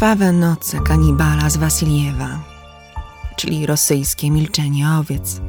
Krwawe 0.00 0.32
noce 0.32 0.80
kanibala 0.80 1.50
z 1.50 1.56
Wasiliewa, 1.56 2.28
czyli 3.36 3.66
rosyjskie 3.66 4.30
milczenie 4.30 4.90
owiec. 4.90 5.40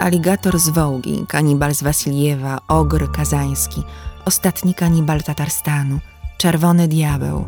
Aligator 0.00 0.58
z 0.58 0.68
Wołgi, 0.68 1.24
kanibal 1.28 1.74
z 1.74 1.82
Wasiliewa, 1.82 2.58
ogr 2.68 3.12
kazański, 3.12 3.82
ostatni 4.24 4.74
kanibal 4.74 5.22
Tatarstanu, 5.22 5.98
czerwony 6.36 6.88
diabeł. 6.88 7.44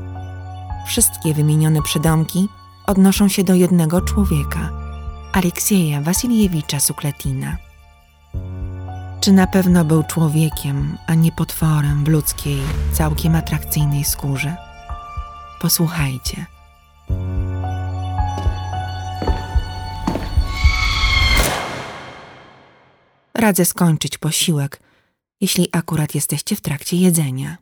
Wszystkie 0.86 1.34
wymienione 1.34 1.82
przydomki 1.82 2.48
odnoszą 2.86 3.28
się 3.28 3.44
do 3.44 3.54
jednego 3.54 4.00
człowieka, 4.00 4.70
Aleksieja 5.32 6.00
Wasiliewicza 6.00 6.80
Sukletina. 6.80 7.56
Czy 9.20 9.32
na 9.32 9.46
pewno 9.46 9.84
był 9.84 10.02
człowiekiem, 10.02 10.98
a 11.06 11.14
nie 11.14 11.32
potworem 11.32 12.04
w 12.04 12.08
ludzkiej, 12.08 12.60
całkiem 12.92 13.36
atrakcyjnej 13.36 14.04
skórze? 14.04 14.69
Posłuchajcie. 15.60 16.46
Radzę 23.34 23.64
skończyć 23.64 24.18
posiłek, 24.18 24.80
jeśli 25.40 25.68
akurat 25.72 26.14
jesteście 26.14 26.56
w 26.56 26.60
trakcie 26.60 26.96
jedzenia. 26.96 27.56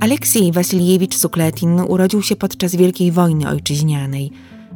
Aleksiej 0.00 0.52
Wasiliewicz 0.52 1.16
Sukletin 1.16 1.80
urodził 1.80 2.22
się 2.22 2.36
podczas 2.36 2.76
Wielkiej 2.76 3.12
Wojny 3.12 3.48
Ojczyźnianej 3.48 4.30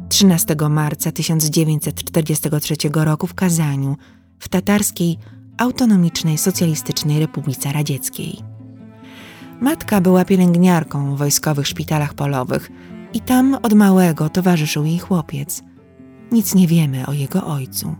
13 0.09 0.55
marca 0.69 1.11
1943 1.11 2.75
roku 2.93 3.27
w 3.27 3.33
Kazaniu, 3.33 3.97
w 4.39 4.49
tatarskiej 4.49 5.17
Autonomicznej 5.57 6.37
Socjalistycznej 6.37 7.19
Republice 7.19 7.73
Radzieckiej. 7.73 8.56
Matka 9.61 10.01
była 10.01 10.25
pielęgniarką 10.25 11.15
w 11.15 11.17
wojskowych 11.17 11.67
szpitalach 11.67 12.13
polowych 12.13 12.71
i 13.13 13.21
tam 13.21 13.57
od 13.63 13.73
małego 13.73 14.29
towarzyszył 14.29 14.85
jej 14.85 14.99
chłopiec. 14.99 15.63
Nic 16.31 16.55
nie 16.55 16.67
wiemy 16.67 17.05
o 17.05 17.13
jego 17.13 17.45
ojcu. 17.45 17.95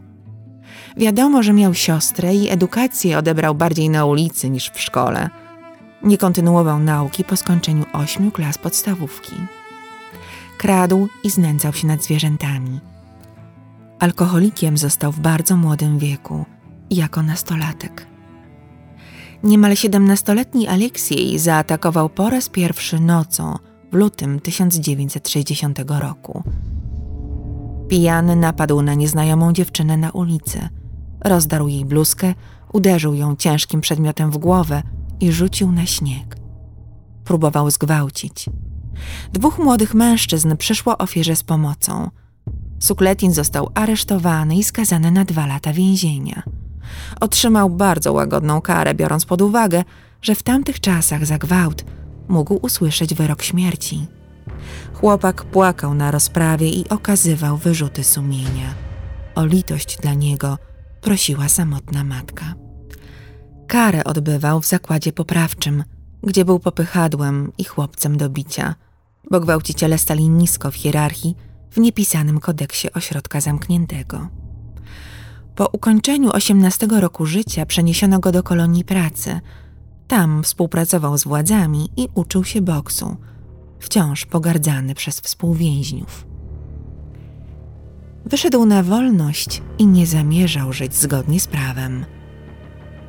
Wiadomo, 0.97 1.43
że 1.43 1.53
miał 1.53 1.73
siostrę 1.73 2.35
i 2.35 2.49
edukację 2.49 3.17
odebrał 3.17 3.55
bardziej 3.55 3.89
na 3.89 4.05
ulicy 4.05 4.49
niż 4.49 4.69
w 4.69 4.81
szkole. 4.81 5.29
Nie 6.03 6.17
kontynuował 6.17 6.79
nauki 6.79 7.23
po 7.23 7.35
skończeniu 7.35 7.85
ośmiu 7.93 8.31
klas 8.31 8.57
podstawówki. 8.57 9.35
Kradł 10.57 11.07
i 11.23 11.29
znęcał 11.29 11.73
się 11.73 11.87
nad 11.87 12.03
zwierzętami. 12.03 12.79
Alkoholikiem 13.99 14.77
został 14.77 15.11
w 15.11 15.19
bardzo 15.19 15.57
młodym 15.57 15.99
wieku, 15.99 16.45
jako 16.89 17.23
nastolatek. 17.23 18.07
Niemal 19.43 19.75
siedemnastoletni 19.75 20.67
Aleksiej 20.67 21.39
zaatakował 21.39 22.09
po 22.09 22.29
raz 22.29 22.49
pierwszy 22.49 22.99
nocą 22.99 23.55
w 23.91 23.95
lutym 23.95 24.39
1960 24.39 25.79
roku. 25.99 26.43
Pijany 27.89 28.35
napadł 28.35 28.81
na 28.81 28.93
nieznajomą 28.93 29.53
dziewczynę 29.53 29.97
na 29.97 30.11
ulicy. 30.11 30.69
Rozdarł 31.25 31.67
jej 31.67 31.85
bluzkę, 31.85 32.33
uderzył 32.73 33.13
ją 33.13 33.35
ciężkim 33.35 33.81
przedmiotem 33.81 34.31
w 34.31 34.37
głowę 34.37 34.83
i 35.19 35.31
rzucił 35.31 35.71
na 35.71 35.85
śnieg. 35.85 36.37
Próbował 37.23 37.71
zgwałcić. 37.71 38.45
Dwóch 39.33 39.59
młodych 39.59 39.93
mężczyzn 39.93 40.57
przyszło 40.57 40.97
ofierze 40.97 41.35
z 41.35 41.43
pomocą. 41.43 42.09
Sukletin 42.79 43.33
został 43.33 43.69
aresztowany 43.75 44.55
i 44.55 44.63
skazany 44.63 45.11
na 45.11 45.25
dwa 45.25 45.47
lata 45.47 45.73
więzienia. 45.73 46.43
Otrzymał 47.21 47.69
bardzo 47.69 48.13
łagodną 48.13 48.61
karę, 48.61 48.93
biorąc 48.93 49.25
pod 49.25 49.41
uwagę, 49.41 49.83
że 50.21 50.35
w 50.35 50.43
tamtych 50.43 50.79
czasach 50.79 51.25
za 51.25 51.37
gwałt 51.37 51.85
mógł 52.27 52.59
usłyszeć 52.61 53.13
wyrok 53.13 53.43
śmierci. 53.43 54.07
Chłopak 54.93 55.43
płakał 55.43 55.93
na 55.93 56.11
rozprawie 56.11 56.69
i 56.69 56.89
okazywał 56.89 57.57
wyrzuty 57.57 58.03
sumienia. 58.03 58.73
O 59.35 59.45
litość 59.45 59.97
dla 59.97 60.13
niego 60.13 60.57
prosiła 61.01 61.49
samotna 61.49 62.03
matka. 62.03 62.53
Karę 63.67 64.03
odbywał 64.03 64.61
w 64.61 64.65
zakładzie 64.65 65.13
poprawczym, 65.13 65.83
gdzie 66.23 66.45
był 66.45 66.59
popychadłem 66.59 67.51
i 67.57 67.63
chłopcem 67.63 68.17
do 68.17 68.29
bicia, 68.29 68.75
bo 69.31 69.39
gwałciciele 69.39 69.97
stali 69.97 70.29
nisko 70.29 70.71
w 70.71 70.75
hierarchii 70.75 71.35
w 71.71 71.77
niepisanym 71.77 72.39
kodeksie 72.39 72.91
ośrodka 72.93 73.41
zamkniętego. 73.41 74.27
Po 75.57 75.67
ukończeniu 75.67 76.31
18 76.31 76.87
roku 76.87 77.25
życia 77.25 77.65
przeniesiono 77.65 78.19
go 78.19 78.31
do 78.31 78.43
kolonii 78.43 78.83
pracy. 78.83 79.39
Tam 80.07 80.43
współpracował 80.43 81.17
z 81.17 81.23
władzami 81.23 81.89
i 81.97 82.07
uczył 82.15 82.43
się 82.43 82.61
boksu, 82.61 83.17
wciąż 83.79 84.25
pogardzany 84.25 84.95
przez 84.95 85.19
współwięźniów. 85.19 86.27
Wyszedł 88.25 88.65
na 88.65 88.83
wolność 88.83 89.61
i 89.77 89.87
nie 89.87 90.07
zamierzał 90.07 90.73
żyć 90.73 90.95
zgodnie 90.95 91.39
z 91.39 91.47
prawem. 91.47 92.05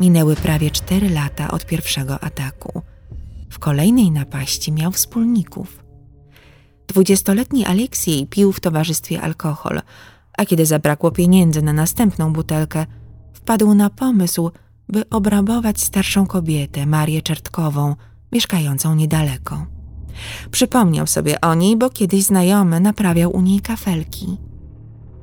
Minęły 0.00 0.36
prawie 0.36 0.70
cztery 0.70 1.10
lata 1.10 1.50
od 1.50 1.66
pierwszego 1.66 2.20
ataku. 2.20 2.82
W 3.50 3.58
kolejnej 3.58 4.10
napaści 4.10 4.72
miał 4.72 4.92
wspólników. 4.92 5.84
Dwudziestoletni 6.86 7.66
Aleksiej 7.66 8.26
pił 8.26 8.52
w 8.52 8.60
towarzystwie 8.60 9.20
alkohol, 9.20 9.80
a 10.38 10.46
kiedy 10.46 10.66
zabrakło 10.66 11.10
pieniędzy 11.10 11.62
na 11.62 11.72
następną 11.72 12.32
butelkę, 12.32 12.86
wpadł 13.32 13.74
na 13.74 13.90
pomysł, 13.90 14.50
by 14.88 15.08
obrabować 15.08 15.80
starszą 15.80 16.26
kobietę, 16.26 16.86
Marię 16.86 17.22
Czertkową, 17.22 17.96
mieszkającą 18.32 18.94
niedaleko. 18.94 19.66
Przypomniał 20.50 21.06
sobie 21.06 21.40
o 21.40 21.54
niej, 21.54 21.76
bo 21.76 21.90
kiedyś 21.90 22.24
znajomy 22.24 22.80
naprawiał 22.80 23.36
u 23.36 23.40
niej 23.40 23.60
kafelki. 23.60 24.38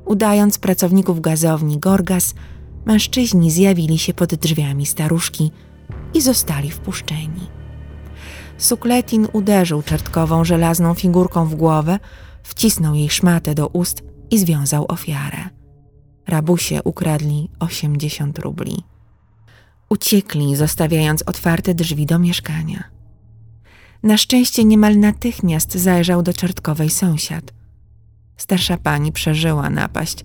Udając 0.04 0.58
pracowników 0.58 1.20
gazowni 1.20 1.78
Gorgas, 1.78 2.34
mężczyźni 2.86 3.50
zjawili 3.50 3.98
się 3.98 4.14
pod 4.14 4.34
drzwiami 4.34 4.86
staruszki 4.86 5.50
i 6.14 6.20
zostali 6.20 6.70
wpuszczeni. 6.70 7.46
Sukletin 8.58 9.28
uderzył 9.32 9.82
czertkową 9.82 10.44
żelazną 10.44 10.94
figurką 10.94 11.46
w 11.46 11.54
głowę, 11.54 11.98
wcisnął 12.42 12.94
jej 12.94 13.10
szmatę 13.10 13.54
do 13.54 13.66
ust 13.66 14.02
i 14.30 14.38
związał 14.38 14.84
ofiarę. 14.88 15.48
Rabusie 16.26 16.82
ukradli 16.82 17.50
80 17.58 18.38
rubli. 18.38 18.76
Uciekli, 19.88 20.56
zostawiając 20.56 21.22
otwarte 21.22 21.74
drzwi 21.74 22.06
do 22.06 22.18
mieszkania. 22.18 22.84
Na 24.02 24.16
szczęście 24.16 24.64
niemal 24.64 24.98
natychmiast 24.98 25.74
zajrzał 25.74 26.22
do 26.22 26.32
czertkowej 26.32 26.90
sąsiad. 26.90 27.52
Starsza 28.36 28.76
pani 28.76 29.12
przeżyła 29.12 29.70
napaść 29.70 30.24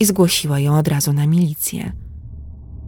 i 0.00 0.04
zgłosiła 0.04 0.58
ją 0.58 0.78
od 0.78 0.88
razu 0.88 1.12
na 1.12 1.26
milicję. 1.26 1.92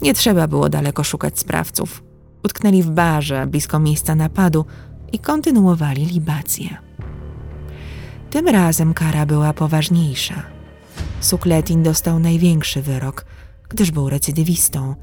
Nie 0.02 0.14
trzeba 0.14 0.48
było 0.48 0.68
daleko 0.68 1.04
szukać 1.04 1.38
sprawców. 1.38 2.04
Utknęli 2.44 2.82
w 2.82 2.90
barze 2.90 3.46
blisko 3.46 3.78
miejsca 3.78 4.14
napadu 4.14 4.64
i 5.12 5.18
kontynuowali 5.18 6.06
libację. 6.06 6.76
Tym 8.30 8.48
razem 8.48 8.94
kara 8.94 9.26
była 9.26 9.52
poważniejsza. 9.52 10.53
Sukletin 11.24 11.82
dostał 11.82 12.18
największy 12.18 12.82
wyrok, 12.82 13.24
gdyż 13.68 13.90
był 13.90 14.10
recydywistą. 14.10 14.94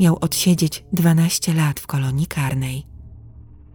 Miał 0.00 0.18
odsiedzieć 0.20 0.84
12 0.92 1.54
lat 1.54 1.80
w 1.80 1.86
kolonii 1.86 2.26
karnej. 2.26 2.86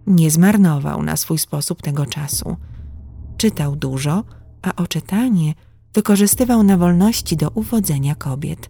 Nie 0.08 0.32
zmarnował 0.32 1.04
na 1.04 1.18
swój 1.18 1.38
sposób 1.38 1.82
tego 1.82 2.06
czasu. 2.06 2.58
Czytał 3.38 3.76
dużo, 3.76 4.24
a 4.62 4.76
oczytanie 4.76 5.54
wykorzystywał 5.94 6.64
na 6.64 6.78
wolności 6.78 7.38
do 7.38 7.50
uwodzenia 7.50 8.16
kobiet. 8.16 8.70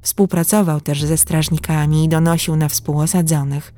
Współpracował 0.00 0.80
też 0.80 1.04
ze 1.04 1.16
strażnikami 1.16 2.04
i 2.04 2.08
donosił 2.08 2.56
na 2.56 2.68
współosadzonych. 2.68 3.74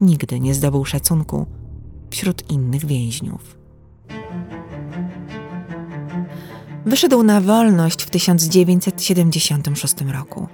Nigdy 0.00 0.40
nie 0.40 0.54
zdobył 0.54 0.84
szacunku 0.84 1.46
wśród 2.10 2.50
innych 2.50 2.86
więźniów. 2.86 3.56
Wyszedł 6.86 7.22
na 7.22 7.40
wolność 7.40 7.95
1976 8.16 9.94
roku. 10.12 10.48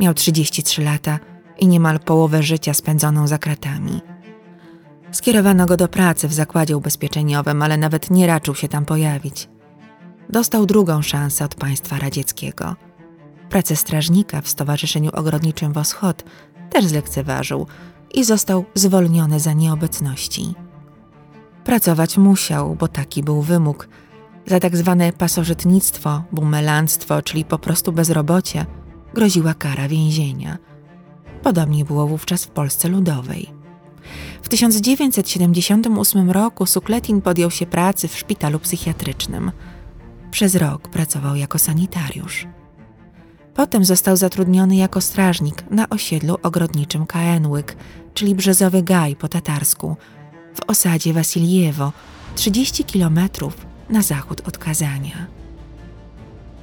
Miał 0.00 0.14
33 0.14 0.82
lata 0.82 1.18
i 1.58 1.66
niemal 1.66 2.00
połowę 2.00 2.42
życia 2.42 2.74
spędzoną 2.74 3.26
za 3.26 3.38
kratami. 3.38 4.00
Skierowano 5.12 5.66
go 5.66 5.76
do 5.76 5.88
pracy 5.88 6.28
w 6.28 6.32
zakładzie 6.32 6.76
ubezpieczeniowym, 6.76 7.62
ale 7.62 7.76
nawet 7.76 8.10
nie 8.10 8.26
raczył 8.26 8.54
się 8.54 8.68
tam 8.68 8.84
pojawić. 8.84 9.48
Dostał 10.30 10.66
drugą 10.66 11.02
szansę 11.02 11.44
od 11.44 11.54
państwa 11.54 11.98
radzieckiego. 11.98 12.76
Pracę 13.50 13.76
strażnika 13.76 14.40
w 14.40 14.48
Stowarzyszeniu 14.48 15.10
Ogrodniczym 15.14 15.72
Woschod 15.72 16.24
też 16.70 16.84
zlekceważył 16.84 17.66
i 18.14 18.24
został 18.24 18.64
zwolniony 18.74 19.40
za 19.40 19.52
nieobecności. 19.52 20.54
Pracować 21.64 22.18
musiał, 22.18 22.74
bo 22.74 22.88
taki 22.88 23.22
był 23.22 23.42
wymóg. 23.42 23.88
Za 24.46 24.60
tak 24.60 24.76
zwane 24.76 25.12
pasożytnictwo, 25.12 26.22
bumelanstwo, 26.32 27.22
czyli 27.22 27.44
po 27.44 27.58
prostu 27.58 27.92
bezrobocie, 27.92 28.66
groziła 29.14 29.54
kara 29.54 29.88
więzienia. 29.88 30.58
Podobnie 31.42 31.84
było 31.84 32.06
wówczas 32.06 32.44
w 32.44 32.48
Polsce 32.48 32.88
Ludowej. 32.88 33.50
W 34.42 34.48
1978 34.48 36.30
roku 36.30 36.66
Sukletin 36.66 37.22
podjął 37.22 37.50
się 37.50 37.66
pracy 37.66 38.08
w 38.08 38.18
szpitalu 38.18 38.58
psychiatrycznym. 38.58 39.52
Przez 40.30 40.54
rok 40.54 40.88
pracował 40.88 41.36
jako 41.36 41.58
sanitariusz. 41.58 42.46
Potem 43.54 43.84
został 43.84 44.16
zatrudniony 44.16 44.76
jako 44.76 45.00
strażnik 45.00 45.70
na 45.70 45.88
osiedlu 45.88 46.36
ogrodniczym 46.42 47.06
Kaenłyk, 47.06 47.76
czyli 48.14 48.34
Brzezowy 48.34 48.82
Gaj 48.82 49.16
po 49.16 49.28
tatarsku, 49.28 49.96
w 50.54 50.70
osadzie 50.70 51.12
Wasiliewo, 51.12 51.92
30 52.34 52.84
kilometrów 52.84 53.65
na 53.90 54.02
zachód 54.02 54.48
od 54.48 54.58
Kazania. 54.58 55.26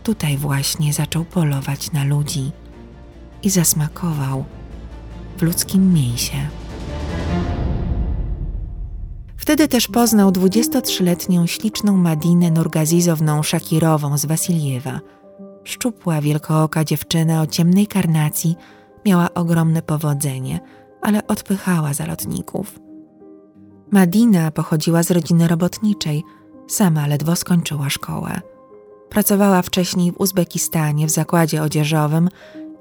Tutaj 0.03 0.37
właśnie 0.37 0.93
zaczął 0.93 1.25
polować 1.25 1.91
na 1.91 2.03
ludzi 2.03 2.51
i 3.43 3.49
zasmakował 3.49 4.45
w 5.37 5.41
ludzkim 5.41 5.93
mięsie. 5.93 6.37
Wtedy 9.37 9.67
też 9.67 9.87
poznał 9.87 10.29
23-letnią 10.31 11.45
śliczną 11.45 11.97
Madinę 11.97 12.51
Nurgazizowną 12.51 13.43
Szakirową 13.43 14.17
z 14.17 14.25
Wasiliewa. 14.25 14.99
Szczupła, 15.63 16.21
wielkooka 16.21 16.83
dziewczyna 16.83 17.41
o 17.41 17.47
ciemnej 17.47 17.87
karnacji 17.87 18.55
miała 19.05 19.33
ogromne 19.33 19.81
powodzenie, 19.81 20.59
ale 21.01 21.27
odpychała 21.27 21.93
zalotników. 21.93 22.79
Madina 23.91 24.51
pochodziła 24.51 25.03
z 25.03 25.11
rodziny 25.11 25.47
robotniczej, 25.47 26.23
sama 26.67 27.07
ledwo 27.07 27.35
skończyła 27.35 27.89
szkołę. 27.89 28.41
Pracowała 29.09 29.61
wcześniej 29.61 30.11
w 30.11 30.19
Uzbekistanie 30.19 31.07
w 31.07 31.09
zakładzie 31.09 31.63
odzieżowym 31.63 32.29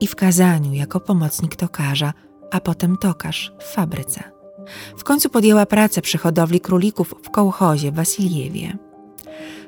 i 0.00 0.06
w 0.06 0.16
Kazaniu 0.16 0.72
jako 0.72 1.00
pomocnik 1.00 1.56
tokarza, 1.56 2.12
a 2.50 2.60
potem 2.60 2.96
tokarz 2.96 3.52
w 3.58 3.64
fabryce. 3.64 4.22
W 4.96 5.04
końcu 5.04 5.30
podjęła 5.30 5.66
pracę 5.66 6.02
przy 6.02 6.18
hodowli 6.18 6.60
królików 6.60 7.14
w 7.22 7.30
kołchozie 7.30 7.92
w 7.92 7.94
Wasiliewie. 7.94 8.78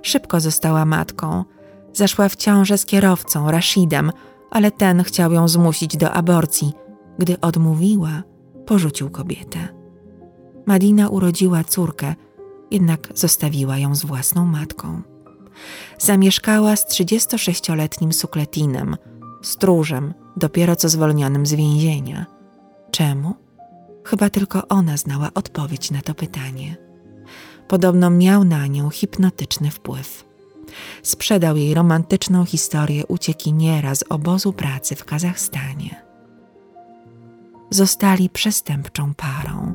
Szybko 0.03 0.41
została 0.41 0.85
matką. 0.85 1.45
Zaszła 1.93 2.29
w 2.29 2.37
ciążę 2.37 2.79
z 2.79 2.87
kierowcą, 2.87 3.51
Rashidem, 3.51 4.13
ale 4.51 4.71
ten 4.71 5.03
chciał 5.03 5.33
ją 5.33 5.49
zmusić 5.49 5.97
do 5.97 6.13
aborcji. 6.13 6.73
Gdy 7.19 7.41
odmówiła, 7.41 8.23
porzucił 8.67 9.11
kobietę. 9.11 9.59
Madina 10.67 11.09
urodziła 11.09 11.65
córkę, 11.65 12.15
jednak 12.75 13.09
zostawiła 13.15 13.79
ją 13.79 13.95
z 13.95 14.05
własną 14.05 14.47
matką. 14.47 15.03
Zamieszkała 15.99 16.77
z 16.77 16.87
36-letnim 16.87 18.13
Sukletinem, 18.13 18.97
stróżem, 19.43 20.15
dopiero 20.37 20.77
co 20.77 20.89
zwolnionym 20.89 21.47
z 21.47 21.55
więzienia. 21.55 22.27
Czemu? 22.91 23.35
Chyba 24.05 24.31
tylko 24.31 24.69
ona 24.69 24.97
znała 24.97 25.31
odpowiedź 25.35 25.91
na 25.91 26.03
to 26.03 26.15
pytanie. 26.15 26.77
Podobno 27.69 28.11
miał 28.11 28.45
na 28.45 28.67
nią 28.67 28.91
hipnotyczny 28.91 29.71
wpływ. 29.71 30.25
Sprzedał 31.03 31.57
jej 31.57 31.75
romantyczną 31.75 32.45
historię 32.45 33.07
uciekiniera 33.07 33.95
z 33.95 34.05
obozu 34.09 34.53
pracy 34.53 34.97
w 34.97 35.05
Kazachstanie. 35.05 36.05
Zostali 37.71 38.31
przestępczą 38.31 39.15
parą. 39.15 39.75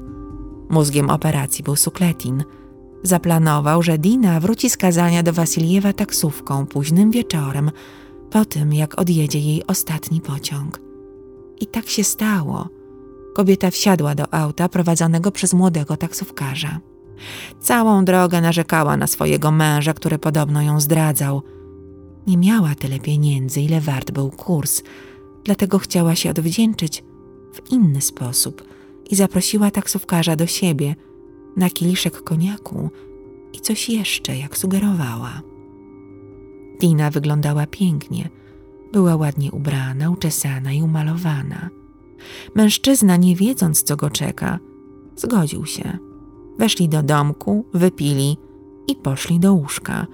Mózgiem 0.70 1.10
operacji 1.10 1.64
był 1.64 1.76
Sukletin. 1.76 2.44
Zaplanował, 3.04 3.84
że 3.84 3.98
Dina 3.98 4.40
wróci 4.40 4.70
z 4.70 4.78
kazania 4.78 5.24
do 5.24 5.34
Wasiliewa 5.34 5.94
taksówką 5.94 6.66
późnym 6.66 7.12
wieczorem, 7.12 7.72
po 8.30 8.46
tym 8.46 8.74
jak 8.74 9.00
odjedzie 9.00 9.40
jej 9.40 9.68
ostatni 9.68 10.22
pociąg. 10.22 10.82
I 11.60 11.68
tak 11.68 11.90
się 11.90 12.04
stało– 12.04 12.70
Kobieta 13.34 13.72
wsiadła 13.72 14.16
do 14.16 14.34
auta 14.34 14.70
prowadzonego 14.70 15.32
przez 15.32 15.54
młodego 15.54 15.98
taksówkarza. 15.98 16.80
Całą 17.60 18.06
drogę 18.06 18.42
narzekała 18.42 18.98
na 18.98 19.08
swojego 19.08 19.52
męża, 19.52 19.94
który 19.94 20.20
podobno 20.20 20.62
ją 20.62 20.80
zdradzał. 20.80 21.42
Nie 22.28 22.38
miała 22.38 22.76
tyle 22.76 23.00
pieniędzy, 23.00 23.62
ile 23.62 23.82
wart 23.82 24.12
był 24.12 24.32
kurs, 24.32 24.84
dlatego 25.44 25.80
chciała 25.80 26.16
się 26.16 26.30
odwdzięczyć 26.30 27.04
w 27.54 27.72
inny 27.72 28.02
sposób 28.02 28.64
i 29.10 29.16
zaprosiła 29.16 29.72
taksówkarza 29.72 30.36
do 30.36 30.48
siebie 30.48 30.96
na 31.58 31.70
kieliszek 31.70 32.24
koniaku 32.24 32.90
i 33.54 33.60
coś 33.60 33.90
jeszcze, 33.90 34.38
jak 34.38 34.58
sugerowała. 34.58 35.42
Dina 36.82 37.12
wyglądała 37.12 37.68
pięknie. 37.68 38.30
Była 38.94 39.16
ładnie 39.16 39.52
ubrana, 39.52 40.10
uczesana 40.10 40.74
i 40.74 40.82
umalowana. 40.82 41.70
Mężczyzna, 42.56 43.18
nie 43.18 43.36
wiedząc, 43.36 43.84
co 43.84 43.96
go 43.96 44.10
czeka, 44.10 44.60
zgodził 45.16 45.66
się. 45.66 45.98
Weszli 46.58 46.90
do 46.90 47.04
domku, 47.04 47.66
wypili 47.74 48.38
i 48.88 48.96
poszli 48.96 49.40
do 49.40 49.54
łóżka. 49.54 50.08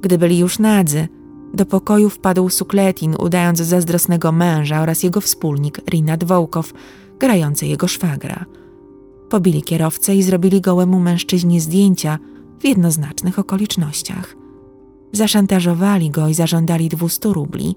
Gdy 0.00 0.18
byli 0.18 0.38
już 0.38 0.58
nadzy, 0.58 1.08
do 1.54 1.66
pokoju 1.66 2.10
wpadł 2.10 2.48
Sukletin, 2.48 3.14
udając 3.18 3.58
zazdrosnego 3.58 4.32
męża 4.32 4.80
oraz 4.80 5.02
jego 5.02 5.20
wspólnik 5.20 5.80
Rinat 5.90 6.24
Wołkow, 6.24 6.72
grający 7.18 7.66
jego 7.66 7.88
szwagra. 7.88 8.44
Pobili 9.30 9.62
kierowcę 9.62 10.16
i 10.16 10.22
zrobili 10.22 10.60
gołemu 10.60 11.00
mężczyźnie 11.00 11.60
zdjęcia 11.60 12.18
w 12.60 12.64
jednoznacznych 12.64 13.38
okolicznościach. 13.38 14.36
Zaszantażowali 15.12 16.10
go 16.10 16.28
i 16.28 16.34
zażądali 16.34 16.88
dwustu 16.88 17.32
rubli. 17.32 17.76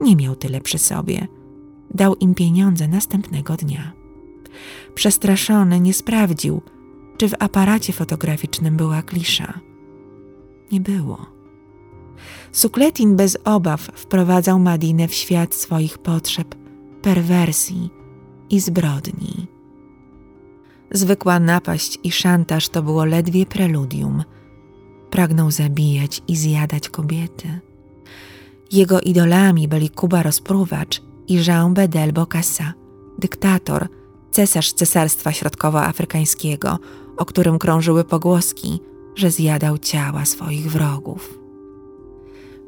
Nie 0.00 0.16
miał 0.16 0.36
tyle 0.36 0.60
przy 0.60 0.78
sobie– 0.78 1.26
Dał 1.94 2.14
im 2.16 2.34
pieniądze 2.34 2.88
następnego 2.88 3.56
dnia. 3.56 3.92
Przestraszony 4.94 5.80
nie 5.80 5.94
sprawdził, 5.94 6.62
czy 7.16 7.28
w 7.28 7.34
aparacie 7.38 7.92
fotograficznym 7.92 8.76
była 8.76 9.02
klisza. 9.02 9.60
Nie 10.72 10.80
było. 10.80 11.26
Sukletin 12.52 13.16
bez 13.16 13.38
obaw 13.44 13.80
wprowadzał 13.94 14.58
Madinę 14.58 15.08
w 15.08 15.14
świat 15.14 15.54
swoich 15.54 15.98
potrzeb, 15.98 16.54
perwersji 17.02 17.90
i 18.50 18.60
zbrodni. 18.60 19.46
Zwykła 20.90 21.40
napaść 21.40 21.98
i 22.04 22.12
szantaż 22.12 22.68
to 22.68 22.82
było 22.82 23.04
ledwie 23.04 23.46
preludium. 23.46 24.24
Pragnął 25.10 25.50
zabijać 25.50 26.22
i 26.28 26.36
zjadać 26.36 26.88
kobiety. 26.88 27.60
Jego 28.72 29.00
idolami 29.00 29.68
byli 29.68 29.90
Kuba 29.90 30.22
Rozpruwacz 30.22 31.02
i 31.28 31.44
Jean 31.46 31.74
Bedel 31.74 32.12
Bokassa, 32.12 32.72
dyktator, 33.18 33.88
cesarz 34.30 34.72
Cesarstwa 34.72 35.32
Środkowoafrykańskiego, 35.32 36.78
o 37.16 37.24
którym 37.24 37.58
krążyły 37.58 38.04
pogłoski, 38.04 38.80
że 39.14 39.30
zjadał 39.30 39.78
ciała 39.78 40.24
swoich 40.24 40.70
wrogów. 40.70 41.38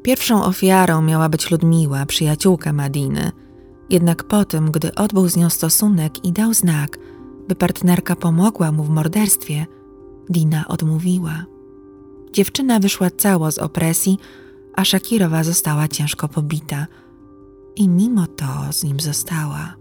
Pierwszą 0.03 0.43
ofiarą 0.43 1.01
miała 1.01 1.29
być 1.29 1.51
Ludmiła, 1.51 2.05
przyjaciółka 2.05 2.73
Madiny, 2.73 3.31
jednak 3.89 4.23
po 4.23 4.45
tym, 4.45 4.71
gdy 4.71 4.95
odbył 4.95 5.29
z 5.29 5.37
nią 5.37 5.49
stosunek 5.49 6.25
i 6.25 6.31
dał 6.31 6.53
znak, 6.53 6.99
by 7.49 7.55
partnerka 7.55 8.15
pomogła 8.15 8.71
mu 8.71 8.83
w 8.83 8.89
morderstwie, 8.89 9.65
Dina 10.29 10.67
odmówiła. 10.67 11.45
Dziewczyna 12.33 12.79
wyszła 12.79 13.09
cało 13.09 13.51
z 13.51 13.57
opresji, 13.57 14.17
a 14.75 14.85
Szakirowa 14.85 15.43
została 15.43 15.87
ciężko 15.87 16.27
pobita– 16.27 16.87
i 17.79 17.87
mimo 17.87 18.27
to 18.27 18.45
z 18.71 18.83
nim 18.83 18.99
została. 18.99 19.75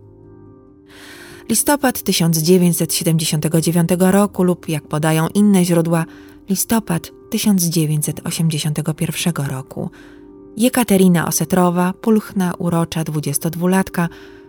Listopad 1.48 2.02
1979 2.02 3.90
roku 3.98 4.42
lub 4.42 4.68
jak 4.68 4.88
podają 4.88 5.28
inne 5.28 5.64
źródła, 5.64 6.04
listopad 6.48 7.12
1981 7.30 9.46
roku. 9.46 9.90
Jekaterina 10.56 11.26
Osetrowa, 11.26 11.92
pulchna, 11.92 12.54
urocza 12.58 13.02
22-latka, 13.02 14.08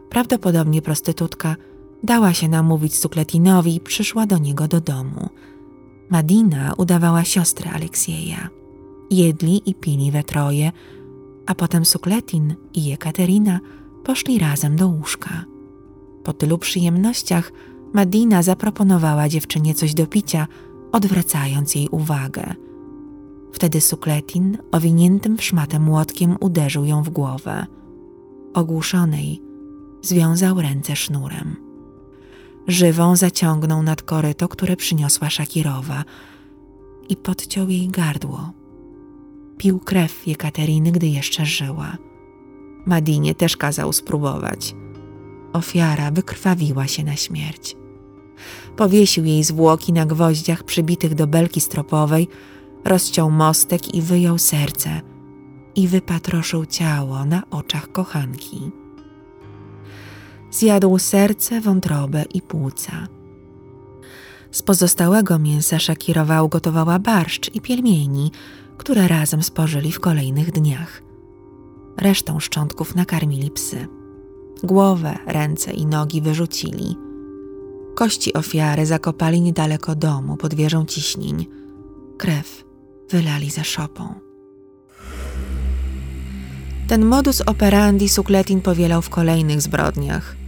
prawdopodobnie 0.09 0.81
prostytutka, 0.81 1.55
dała 2.03 2.33
się 2.33 2.47
namówić 2.47 2.95
Sukletinowi 2.95 3.75
i 3.75 3.79
przyszła 3.79 4.25
do 4.25 4.37
niego 4.37 4.67
do 4.67 4.81
domu. 4.81 5.29
Madina 6.09 6.73
udawała 6.77 7.23
siostrę 7.23 7.71
Aleksieja. 7.71 8.49
Jedli 9.11 9.69
i 9.69 9.75
pili 9.75 10.11
we 10.11 10.23
troje, 10.23 10.71
a 11.45 11.55
potem 11.55 11.85
Sukletin 11.85 12.55
i 12.73 12.85
Jekaterina 12.85 13.59
poszli 14.03 14.39
razem 14.39 14.75
do 14.75 14.87
łóżka. 14.87 15.45
Po 16.23 16.33
tylu 16.33 16.57
przyjemnościach 16.57 17.51
Madina 17.93 18.43
zaproponowała 18.43 19.29
dziewczynie 19.29 19.73
coś 19.73 19.93
do 19.93 20.07
picia, 20.07 20.47
odwracając 20.91 21.75
jej 21.75 21.89
uwagę. 21.89 22.55
Wtedy 23.51 23.81
Sukletin 23.81 24.57
owiniętym 24.71 25.37
w 25.37 25.43
szmatę 25.43 25.79
młotkiem 25.79 26.37
uderzył 26.39 26.85
ją 26.85 27.03
w 27.03 27.09
głowę. 27.09 27.65
Ogłuszonej 28.53 29.41
związał 30.01 30.61
ręce 30.61 30.95
sznurem. 30.95 31.68
Żywą 32.69 33.15
zaciągnął 33.15 33.83
nad 33.83 34.01
koryto, 34.01 34.47
które 34.47 34.75
przyniosła 34.75 35.29
Szakirowa 35.29 36.03
i 37.09 37.15
podciął 37.15 37.69
jej 37.69 37.87
gardło 37.87 38.59
pił 39.59 39.79
krew 39.79 40.27
Jekateriny, 40.27 40.91
gdy 40.91 41.07
jeszcze 41.07 41.45
żyła. 41.45 41.97
Madinie 42.85 43.35
też 43.35 43.57
kazał 43.57 43.93
spróbować. 43.93 44.75
Ofiara 45.53 46.11
wykrwawiła 46.11 46.87
się 46.87 47.03
na 47.03 47.15
śmierć. 47.15 47.75
Powiesił 48.77 49.25
jej 49.25 49.43
zwłoki 49.43 49.93
na 49.93 50.05
gwoździach 50.05 50.63
przybitych 50.63 51.15
do 51.15 51.27
belki 51.27 51.61
stropowej, 51.61 52.27
rozciął 52.85 53.31
mostek 53.31 53.95
i 53.95 54.01
wyjął 54.01 54.37
serce 54.37 55.01
i 55.75 55.87
wypatroszył 55.87 56.65
ciało 56.65 57.25
na 57.25 57.43
oczach 57.49 57.91
kochanki. 57.91 58.71
Zjadł 60.51 60.99
serce, 60.99 61.61
wątrobę 61.61 62.25
i 62.33 62.41
płuca. 62.41 63.07
Z 64.51 64.61
pozostałego 64.61 65.39
mięsa 65.39 65.79
Szakirowa 65.79 66.43
ugotowała 66.43 66.99
barszcz 66.99 67.55
i 67.55 67.61
pielmieni, 67.61 68.31
które 68.77 69.07
razem 69.07 69.43
spożyli 69.43 69.91
w 69.91 69.99
kolejnych 69.99 70.51
dniach. 70.51 71.01
Resztą 71.97 72.39
szczątków 72.39 72.95
nakarmili 72.95 73.51
psy. 73.51 73.87
Głowę, 74.63 75.17
ręce 75.25 75.71
i 75.71 75.85
nogi 75.85 76.21
wyrzucili. 76.21 76.97
Kości 77.95 78.33
ofiary 78.33 78.85
zakopali 78.85 79.41
niedaleko 79.41 79.95
domu 79.95 80.37
pod 80.37 80.53
wieżą 80.53 80.85
ciśnień. 80.85 81.45
Krew 82.17 82.63
wylali 83.09 83.49
za 83.49 83.63
szopą. 83.63 84.13
Ten 86.87 87.05
modus 87.05 87.41
operandi 87.41 88.09
Sukletin 88.09 88.61
powielał 88.61 89.01
w 89.01 89.09
kolejnych 89.09 89.61
zbrodniach. 89.61 90.38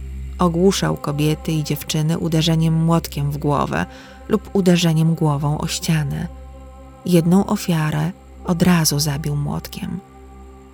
Ogłuszał 0.42 0.96
kobiety 0.96 1.52
i 1.52 1.64
dziewczyny 1.64 2.18
uderzeniem 2.18 2.74
młotkiem 2.74 3.30
w 3.30 3.38
głowę 3.38 3.86
lub 4.28 4.50
uderzeniem 4.52 5.14
głową 5.14 5.58
o 5.58 5.66
ścianę. 5.66 6.28
Jedną 7.06 7.46
ofiarę 7.46 8.12
od 8.44 8.62
razu 8.62 8.98
zabił 8.98 9.36
młotkiem. 9.36 10.00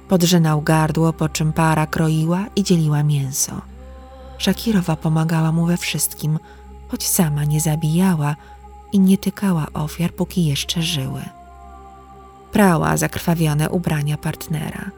Podrzynał 0.08 0.62
gardło, 0.62 1.12
po 1.12 1.28
czym 1.28 1.52
para 1.52 1.86
kroiła 1.86 2.44
i 2.56 2.62
dzieliła 2.62 3.02
mięso. 3.02 3.52
Szakirowa 4.38 4.96
pomagała 4.96 5.52
mu 5.52 5.66
we 5.66 5.76
wszystkim, 5.76 6.38
choć 6.88 7.08
sama 7.08 7.44
nie 7.44 7.60
zabijała 7.60 8.36
i 8.92 9.00
nie 9.00 9.18
tykała 9.18 9.66
ofiar, 9.74 10.12
póki 10.12 10.46
jeszcze 10.46 10.82
żyły. 10.82 11.22
Prała 12.52 12.96
zakrwawione 12.96 13.70
ubrania 13.70 14.16
partnera. 14.16 14.90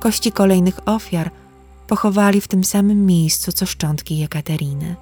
Kości 0.00 0.32
kolejnych 0.32 0.80
ofiar 0.86 1.30
pochowali 1.86 2.40
w 2.40 2.48
tym 2.48 2.64
samym 2.64 3.06
miejscu 3.06 3.52
co 3.52 3.66
szczątki 3.66 4.18
Jekateriny. 4.18 4.96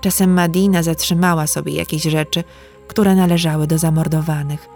Czasem 0.00 0.32
Madina 0.34 0.82
zatrzymała 0.82 1.46
sobie 1.46 1.72
jakieś 1.72 2.02
rzeczy, 2.02 2.44
które 2.88 3.14
należały 3.14 3.66
do 3.66 3.78
zamordowanych. 3.78 4.68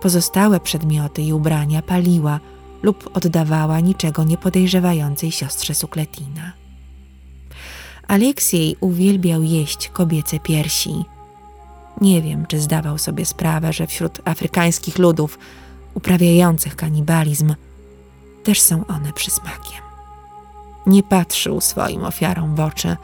Pozostałe 0.00 0.60
przedmioty 0.60 1.22
i 1.22 1.32
ubrania 1.32 1.82
paliła 1.82 2.40
lub 2.82 3.10
oddawała 3.16 3.80
niczego 3.80 4.24
nie 4.24 4.38
podejrzewającej 4.38 5.32
siostrze 5.32 5.74
Sukletina. 5.74 6.52
Aleksiej 8.08 8.76
uwielbiał 8.80 9.42
jeść 9.42 9.88
kobiece 9.88 10.40
piersi. 10.40 11.04
Nie 12.00 12.22
wiem, 12.22 12.46
czy 12.46 12.60
zdawał 12.60 12.98
sobie 12.98 13.24
sprawę, 13.24 13.72
że 13.72 13.86
wśród 13.86 14.20
afrykańskich 14.24 14.98
ludów 14.98 15.38
uprawiających 15.94 16.76
kanibalizm 16.76 17.54
też 18.42 18.60
są 18.60 18.86
one 18.86 19.12
przysmakiem. 19.12 19.83
Nie 20.86 21.02
patrzył 21.02 21.60
swoim 21.60 22.04
ofiarom 22.04 22.54
w 22.54 22.60
oczy, 22.60 22.96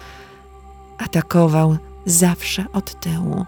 atakował 0.98 1.76
zawsze 2.06 2.64
od 2.72 3.00
tyłu, 3.00 3.46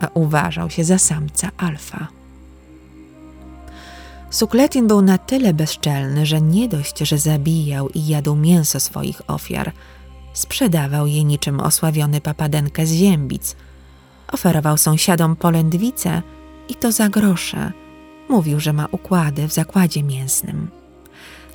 a 0.00 0.08
uważał 0.14 0.70
się 0.70 0.84
za 0.84 0.98
samca 0.98 1.50
alfa. 1.56 2.08
Sukletin 4.30 4.86
był 4.86 5.02
na 5.02 5.18
tyle 5.18 5.54
bezczelny, 5.54 6.26
że 6.26 6.40
nie 6.40 6.68
dość, 6.68 6.98
że 6.98 7.18
zabijał 7.18 7.88
i 7.88 8.06
jadł 8.06 8.36
mięso 8.36 8.80
swoich 8.80 9.30
ofiar, 9.30 9.72
sprzedawał 10.32 11.06
je 11.06 11.24
niczym 11.24 11.60
osławiony 11.60 12.20
papadenkę 12.20 12.86
z 12.86 12.92
ziębic. 12.92 13.56
Oferował 14.32 14.78
sąsiadom 14.78 15.36
polędwice 15.36 16.22
i 16.68 16.74
to 16.74 16.92
za 16.92 17.08
grosze. 17.08 17.72
Mówił, 18.28 18.60
że 18.60 18.72
ma 18.72 18.86
układy 18.90 19.48
w 19.48 19.52
zakładzie 19.52 20.02
mięsnym. 20.02 20.68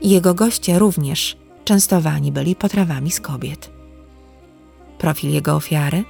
Jego 0.01 0.33
goście 0.33 0.79
również 0.79 1.37
częstowani 1.69 2.31
byli 2.31 2.55
potrawami 2.55 3.11
z 3.11 3.19
kobiet. 3.19 3.71
Profil 4.97 5.31
jego 5.31 5.55
ofiary? 5.55 6.03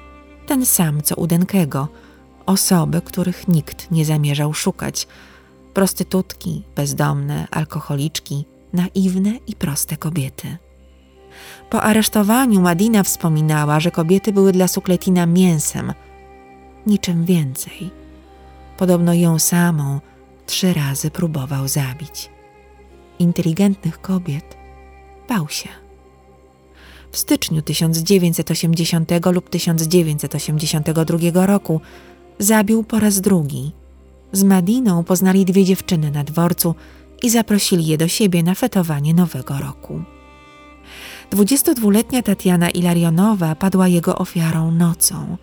Ten 0.47 0.65
sam 0.65 1.01
co 1.01 1.15
u 1.15 1.27
Denkego. 1.27 1.87
Osoby, 2.45 3.01
których 3.01 3.47
nikt 3.47 3.91
nie 3.91 4.05
zamierzał 4.05 4.53
szukać. 4.53 5.07
Prostytutki, 5.73 6.63
bezdomne, 6.75 7.47
alkoholiczki, 7.51 8.45
naiwne 8.73 9.31
i 9.47 9.55
proste 9.55 9.97
kobiety. 9.97 10.57
Po 11.69 11.81
aresztowaniu 11.81 12.61
Madina 12.61 13.03
wspominała, 13.03 13.79
że 13.79 13.91
kobiety 13.91 14.31
były 14.33 14.51
dla 14.51 14.67
Sukletina 14.67 15.25
mięsem, 15.25 15.93
niczym 16.87 17.25
więcej. 17.25 17.91
Podobno 18.77 19.13
ją 19.13 19.39
samą 19.39 19.99
trzy 20.45 20.73
razy 20.73 21.11
próbował 21.11 21.67
zabić. 21.67 22.29
Inteligentnych 23.19 24.01
kobiet 24.01 24.58
bał 25.29 25.49
się. 25.49 25.69
W 27.11 27.17
styczniu 27.17 27.61
1980 27.61 29.09
lub 29.33 29.49
1982 29.49 31.45
roku 31.45 31.81
zabił 32.39 32.83
po 32.83 32.99
raz 32.99 33.21
drugi. 33.21 33.71
Z 34.31 34.43
Madiną 34.43 35.03
poznali 35.03 35.45
dwie 35.45 35.65
dziewczyny 35.65 36.11
na 36.11 36.23
dworcu 36.23 36.75
i 37.23 37.29
zaprosili 37.29 37.87
je 37.87 37.97
do 37.97 38.07
siebie 38.07 38.43
na 38.43 38.55
fetowanie 38.55 39.13
Nowego 39.13 39.57
Roku. 39.57 40.01
22-letnia 41.31 42.21
Tatiana 42.21 42.69
Ilarionowa 42.69 43.55
padła 43.55 43.87
jego 43.87 44.17
ofiarą 44.17 44.71
nocą. 44.71 45.37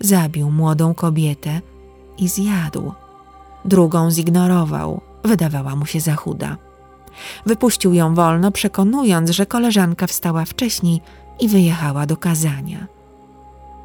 Zabił 0.00 0.50
młodą 0.50 0.94
kobietę 0.94 1.60
i 2.18 2.28
zjadł. 2.28 2.92
Drugą 3.64 4.10
zignorował, 4.10 5.00
wydawała 5.24 5.76
mu 5.76 5.86
się 5.86 6.00
za 6.00 6.14
chuda. 6.14 6.56
Wypuścił 7.46 7.92
ją 7.92 8.14
wolno, 8.14 8.52
przekonując, 8.52 9.30
że 9.30 9.46
koleżanka 9.46 10.06
wstała 10.06 10.44
wcześniej 10.44 11.00
i 11.40 11.48
wyjechała 11.48 12.06
do 12.06 12.16
kazania. 12.16 12.86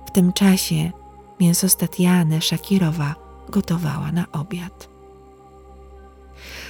W 0.08 0.12
tym 0.12 0.34
czasie 0.34 0.92
mięso 1.40 1.70
z 1.70 1.78
Tatiany 1.78 2.42
Szakirowa 2.42 3.16
gotowała 3.50 4.12
na 4.12 4.26
obiad. 4.32 4.90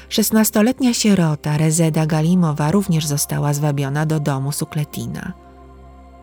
Szesnastoletnia 0.09 0.93
sierota 0.93 1.57
Rezeda 1.57 2.05
Galimowa 2.05 2.71
również 2.71 3.05
została 3.05 3.53
zwabiona 3.53 4.05
do 4.05 4.19
domu 4.19 4.51
Sukletina. 4.51 5.33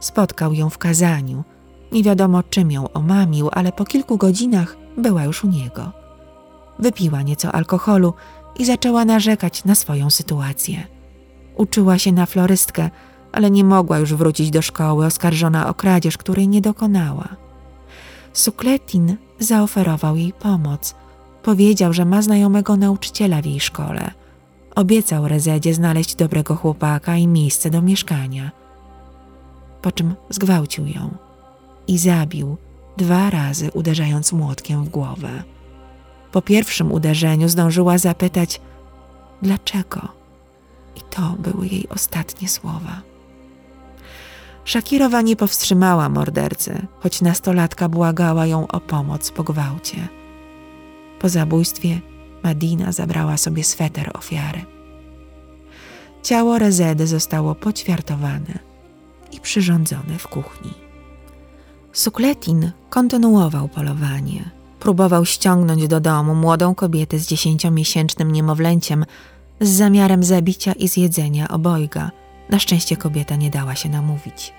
Spotkał 0.00 0.53
ją 0.53 0.71
w 0.71 0.79
kazaniu. 0.79 1.45
Nie 1.93 2.03
wiadomo, 2.03 2.43
czym 2.43 2.71
ją 2.71 2.93
omamił, 2.93 3.49
ale 3.53 3.73
po 3.73 3.85
kilku 3.85 4.17
godzinach 4.17 4.76
była 4.97 5.25
już 5.25 5.45
u 5.45 5.49
niego. 5.49 5.93
Wypiła 6.79 7.23
nieco 7.23 7.53
alkoholu 7.53 8.14
i 8.59 8.65
zaczęła 8.65 9.05
narzekać 9.05 9.65
na 9.65 9.75
swoją 9.75 10.11
sytuację. 10.11 10.87
Uczyła 11.57 11.99
się 11.99 12.13
na 12.13 12.27
florystkę, 12.27 12.91
ale 13.33 13.51
nie 13.51 13.65
mogła 13.65 13.99
już 13.99 14.15
wrócić 14.15 14.51
do 14.51 14.63
szkoły, 14.63 15.07
oskarżona 15.07 15.69
o 15.69 15.75
kradzież, 15.75 16.19
której 16.19 16.49
nie 16.49 16.61
dokonała. 16.61 17.29
Sukletin 18.33 19.17
zaoferował 19.39 20.17
jej 20.17 20.33
pomoc. 20.33 20.95
Powiedział, 21.43 21.93
że 21.93 22.05
ma 22.05 22.23
znajomego 22.23 22.77
nauczyciela 22.77 23.43
w 23.43 23.47
jej 23.47 23.61
szkole. 23.61 24.11
Obiecał 24.75 25.29
Rezedzie 25.29 25.75
znaleźć 25.75 26.15
dobrego 26.15 26.57
chłopaka 26.57 27.17
i 27.17 27.27
miejsce 27.27 27.71
do 27.71 27.83
mieszkania. 27.83 28.51
Po 29.83 29.93
czym 29.93 30.15
zgwałcił 30.31 30.87
ją 30.87 31.11
i 31.89 31.99
zabił 31.99 32.57
dwa 32.97 33.31
razy, 33.31 33.71
uderzając 33.71 34.33
młotkiem 34.33 34.85
w 34.85 34.89
głowę. 34.89 35.43
Po 36.35 36.43
pierwszym 36.43 36.93
uderzeniu 36.93 37.49
zdążyła 37.49 37.99
zapytać 37.99 38.61
dlaczego. 39.43 40.09
I 40.97 41.00
to 41.11 41.35
były 41.38 41.67
jej 41.67 41.88
ostatnie 41.88 42.49
słowa. 42.49 43.03
Szakirowa 44.64 45.23
nie 45.23 45.37
powstrzymała 45.37 46.09
mordercy, 46.09 46.87
choć 47.00 47.21
nastolatka 47.21 47.88
błagała 47.88 48.47
ją 48.47 48.67
o 48.67 48.81
pomoc 48.81 49.31
po 49.31 49.45
gwałcie. 49.45 50.09
Po 51.21 51.29
zabójstwie 51.29 52.00
Madina 52.43 52.93
zabrała 52.93 53.37
sobie 53.37 53.64
sweter 53.64 54.11
ofiary. 54.14 54.64
Ciało 56.23 56.59
Rezedy 56.59 57.07
zostało 57.07 57.55
poćwiartowane 57.55 58.59
i 59.33 59.41
przyrządzone 59.41 60.19
w 60.19 60.29
kuchni. 60.29 60.75
Sukletin 61.93 62.71
kontynuował 62.91 63.69
polowanie 63.69 64.63
próbował 64.85 65.25
ściągnąć 65.25 65.88
do 65.88 66.00
domu 66.00 66.35
młodą 66.35 66.75
kobietę 66.75 67.19
z 67.19 67.26
dziesięciomiesięcznym 67.26 68.33
niemowlęciem 68.33 69.05
z 69.61 69.69
zamiarem 69.69 70.25
zabicia 70.25 70.73
i 70.73 70.88
zjedzenia 70.88 71.49
obojga. 71.49 72.11
Na 72.50 72.59
szczęście 72.59 72.97
kobieta 72.97 73.37
nie 73.37 73.50
dała 73.50 73.75
się 73.75 73.88
namówić. 73.88 74.53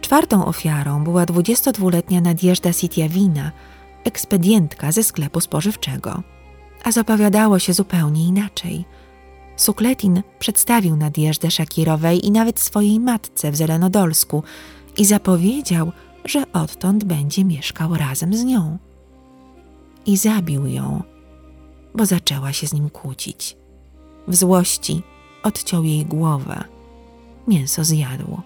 Czwartą 0.00 0.46
ofiarą 0.46 1.04
była 1.04 1.24
22-letnia 1.24 2.20
Nadjeżda 2.20 2.72
Sitjawina, 2.72 3.52
ekspedientka 4.04 4.92
ze 4.92 5.02
sklepu 5.02 5.40
spożywczego. 5.40 6.22
A 6.84 6.92
zapowiadało 6.92 7.58
się 7.58 7.72
zupełnie 7.72 8.24
inaczej. 8.24 8.84
Sukletin 9.56 10.22
przedstawił 10.38 10.96
Nadjeżdę 10.96 11.50
Szakirowej 11.50 12.26
i 12.26 12.30
nawet 12.30 12.60
swojej 12.60 13.00
matce 13.00 13.50
w 13.50 13.56
Zelenodolsku 13.56 14.42
i 14.96 15.04
zapowiedział, 15.04 15.92
że 16.24 16.52
odtąd 16.52 17.04
będzie 17.04 17.44
mieszkał 17.44 17.94
razem 17.94 18.36
z 18.36 18.44
nią. 18.44 18.85
I 20.06 20.16
zabił 20.16 20.66
ją, 20.66 21.02
bo 21.94 22.06
zaczęła 22.06 22.52
się 22.52 22.66
z 22.66 22.72
nim 22.72 22.90
kłócić. 22.90 23.56
W 24.28 24.36
złości 24.36 25.02
odciął 25.42 25.84
jej 25.84 26.06
głowę. 26.06 26.64
Mięso 27.48 27.84
zjadło. 27.84 28.42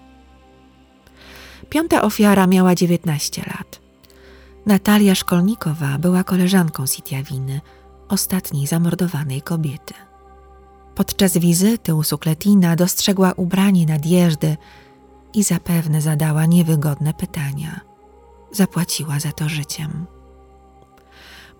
Piąta 1.69 2.01
ofiara 2.01 2.47
miała 2.47 2.75
19 2.75 3.43
lat. 3.47 3.81
Natalia 4.65 5.15
Szkolnikowa 5.15 5.97
była 5.97 6.23
koleżanką 6.23 6.85
Sitiawiny, 6.85 7.61
ostatniej 8.09 8.67
zamordowanej 8.67 9.41
kobiety. 9.41 9.93
Podczas 10.95 11.37
wizyty 11.37 11.95
u 11.95 12.03
Sukletina 12.03 12.75
dostrzegła 12.75 13.33
ubranie 13.33 13.85
nadjeżdy 13.85 14.57
i 15.33 15.43
zapewne 15.43 16.01
zadała 16.01 16.45
niewygodne 16.45 17.13
pytania. 17.13 17.79
Zapłaciła 18.51 19.19
za 19.19 19.31
to 19.31 19.49
życiem. 19.49 20.05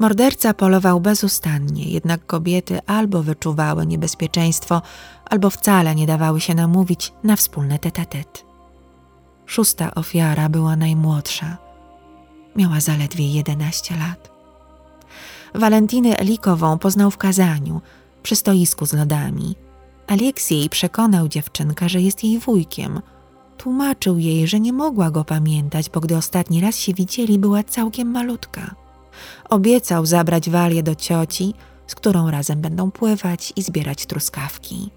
Morderca 0.01 0.53
polował 0.53 1.01
bezustannie, 1.01 1.83
jednak 1.83 2.25
kobiety 2.25 2.79
albo 2.85 3.23
wyczuwały 3.23 3.85
niebezpieczeństwo, 3.85 4.81
albo 5.29 5.49
wcale 5.49 5.95
nie 5.95 6.07
dawały 6.07 6.41
się 6.41 6.55
namówić 6.55 7.13
na 7.23 7.35
wspólne 7.35 7.79
tete-tet. 7.79 8.45
Szósta 9.45 9.95
ofiara 9.95 10.49
była 10.49 10.75
najmłodsza. 10.75 11.57
Miała 12.55 12.79
zaledwie 12.79 13.33
11 13.33 13.97
lat. 13.97 14.31
Walentinę 15.55 16.17
Elikową 16.17 16.77
poznał 16.77 17.11
w 17.11 17.17
kazaniu, 17.17 17.81
przy 18.23 18.35
stoisku 18.35 18.85
z 18.85 18.93
lodami. 18.93 19.55
Aleksiej 20.07 20.69
przekonał 20.69 21.27
dziewczynkę, 21.27 21.89
że 21.89 22.01
jest 22.01 22.23
jej 22.23 22.39
wujkiem. 22.39 23.01
Tłumaczył 23.57 24.17
jej, 24.17 24.47
że 24.47 24.59
nie 24.59 24.73
mogła 24.73 25.11
go 25.11 25.25
pamiętać, 25.25 25.89
bo 25.89 25.99
gdy 25.99 26.17
ostatni 26.17 26.61
raz 26.61 26.77
się 26.77 26.93
widzieli, 26.93 27.39
była 27.39 27.63
całkiem 27.63 28.11
malutka. 28.11 28.75
Obiecał 29.49 30.05
zabrać 30.05 30.49
Walię 30.49 30.83
do 30.83 30.95
cioci, 30.95 31.53
z 31.87 31.95
którą 31.95 32.31
razem 32.31 32.61
będą 32.61 32.91
pływać 32.91 33.53
i 33.55 33.61
zbierać 33.61 34.05
truskawki. 34.05 34.89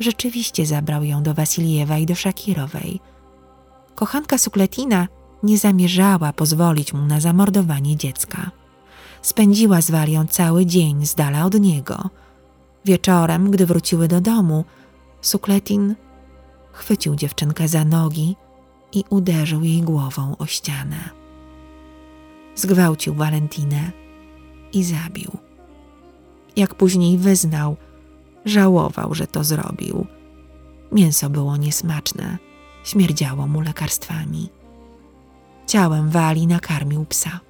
Rzeczywiście 0.00 0.66
zabrał 0.66 1.04
ją 1.04 1.22
do 1.22 1.34
Wasiliewa 1.34 1.98
i 1.98 2.06
do 2.06 2.14
Szakirowej. 2.14 3.00
Kochanka 3.94 4.38
Sukletina 4.38 5.08
nie 5.42 5.58
zamierzała 5.58 6.32
pozwolić 6.32 6.92
mu 6.92 7.06
na 7.06 7.20
zamordowanie 7.20 7.96
dziecka. 7.96 8.50
Spędziła 9.22 9.80
z 9.80 9.90
Walią 9.90 10.26
cały 10.26 10.66
dzień 10.66 11.06
z 11.06 11.14
dala 11.14 11.44
od 11.44 11.60
niego. 11.60 12.10
Wieczorem, 12.84 13.50
gdy 13.50 13.66
wróciły 13.66 14.08
do 14.08 14.20
domu, 14.20 14.64
Sukletin 15.20 15.94
chwycił 16.72 17.16
dziewczynkę 17.16 17.68
za 17.68 17.84
nogi 17.84 18.36
i 18.92 19.04
uderzył 19.10 19.62
jej 19.62 19.82
głową 19.82 20.36
o 20.38 20.46
ścianę. 20.46 21.25
Zgwałcił 22.56 23.14
Walentinę 23.14 23.92
i 24.72 24.84
zabił. 24.84 25.30
Jak 26.56 26.74
później 26.74 27.18
wyznał, 27.18 27.76
żałował, 28.44 29.14
że 29.14 29.26
to 29.26 29.44
zrobił. 29.44 30.06
Mięso 30.92 31.30
było 31.30 31.56
niesmaczne, 31.56 32.38
śmierdziało 32.84 33.46
mu 33.46 33.60
lekarstwami. 33.60 34.48
Ciałem 35.66 36.10
Wali 36.10 36.46
nakarmił 36.46 37.04
psa. 37.04 37.40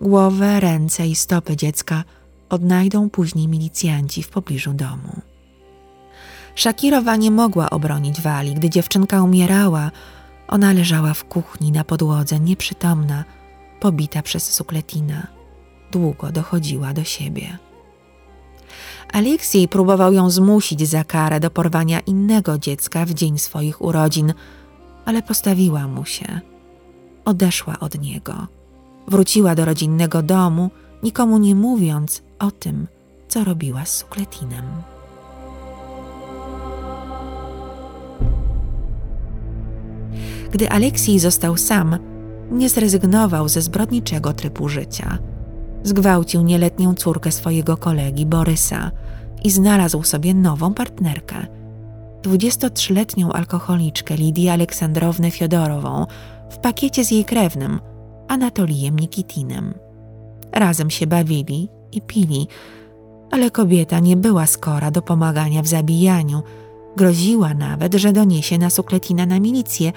Głowę, 0.00 0.60
ręce 0.60 1.06
i 1.06 1.14
stopy 1.14 1.56
dziecka 1.56 2.04
odnajdą 2.48 3.10
później 3.10 3.48
milicjanci 3.48 4.22
w 4.22 4.28
pobliżu 4.28 4.72
domu. 4.72 5.20
Szakirowa 6.54 7.16
nie 7.16 7.30
mogła 7.30 7.70
obronić 7.70 8.20
Wali. 8.20 8.54
Gdy 8.54 8.70
dziewczynka 8.70 9.22
umierała, 9.22 9.90
ona 10.48 10.72
leżała 10.72 11.14
w 11.14 11.24
kuchni 11.24 11.72
na 11.72 11.84
podłodze, 11.84 12.40
nieprzytomna, 12.40 13.24
pobita 13.84 14.22
przez 14.22 14.52
Sukletina. 14.52 15.26
Długo 15.92 16.32
dochodziła 16.32 16.92
do 16.92 17.04
siebie. 17.04 17.58
Aleksiej 19.12 19.68
próbował 19.68 20.12
ją 20.12 20.30
zmusić 20.30 20.88
za 20.88 21.04
karę 21.04 21.40
do 21.40 21.50
porwania 21.50 22.00
innego 22.00 22.58
dziecka 22.58 23.04
w 23.04 23.14
dzień 23.14 23.38
swoich 23.38 23.82
urodzin, 23.82 24.34
ale 25.04 25.22
postawiła 25.22 25.88
mu 25.88 26.04
się. 26.04 26.40
Odeszła 27.24 27.80
od 27.80 28.00
niego. 28.00 28.46
Wróciła 29.08 29.54
do 29.54 29.64
rodzinnego 29.64 30.22
domu, 30.22 30.70
nikomu 31.02 31.38
nie 31.38 31.54
mówiąc 31.54 32.22
o 32.38 32.50
tym, 32.50 32.86
co 33.28 33.44
robiła 33.44 33.84
z 33.84 33.96
Sukletinem. 33.96 34.64
Gdy 40.52 40.70
Aleksiej 40.70 41.18
został 41.18 41.56
sam, 41.56 42.13
nie 42.50 42.68
zrezygnował 42.68 43.48
ze 43.48 43.62
zbrodniczego 43.62 44.32
trybu 44.32 44.68
życia. 44.68 45.18
Zgwałcił 45.82 46.42
nieletnią 46.42 46.94
córkę 46.94 47.32
swojego 47.32 47.76
kolegi 47.76 48.26
Borysa 48.26 48.90
i 49.44 49.50
znalazł 49.50 50.02
sobie 50.02 50.34
nową 50.34 50.74
partnerkę. 50.74 51.46
23-letnią 52.22 53.30
alkoholiczkę 53.32 54.16
Lidię 54.16 54.52
Aleksandrownę 54.52 55.30
Fiodorową 55.30 56.06
w 56.50 56.58
pakiecie 56.58 57.04
z 57.04 57.10
jej 57.10 57.24
krewnym, 57.24 57.80
Anatolijem 58.28 58.98
Nikitinem. 58.98 59.74
Razem 60.52 60.90
się 60.90 61.06
bawili 61.06 61.68
i 61.92 62.02
pili, 62.02 62.48
ale 63.30 63.50
kobieta 63.50 63.98
nie 63.98 64.16
była 64.16 64.46
skora 64.46 64.90
do 64.90 65.02
pomagania 65.02 65.62
w 65.62 65.66
zabijaniu. 65.66 66.42
Groziła 66.96 67.54
nawet, 67.54 67.94
że 67.94 68.12
doniesie 68.12 68.58
na 68.58 68.70
Sukletina 68.70 69.26
na 69.26 69.40
milicję 69.40 69.92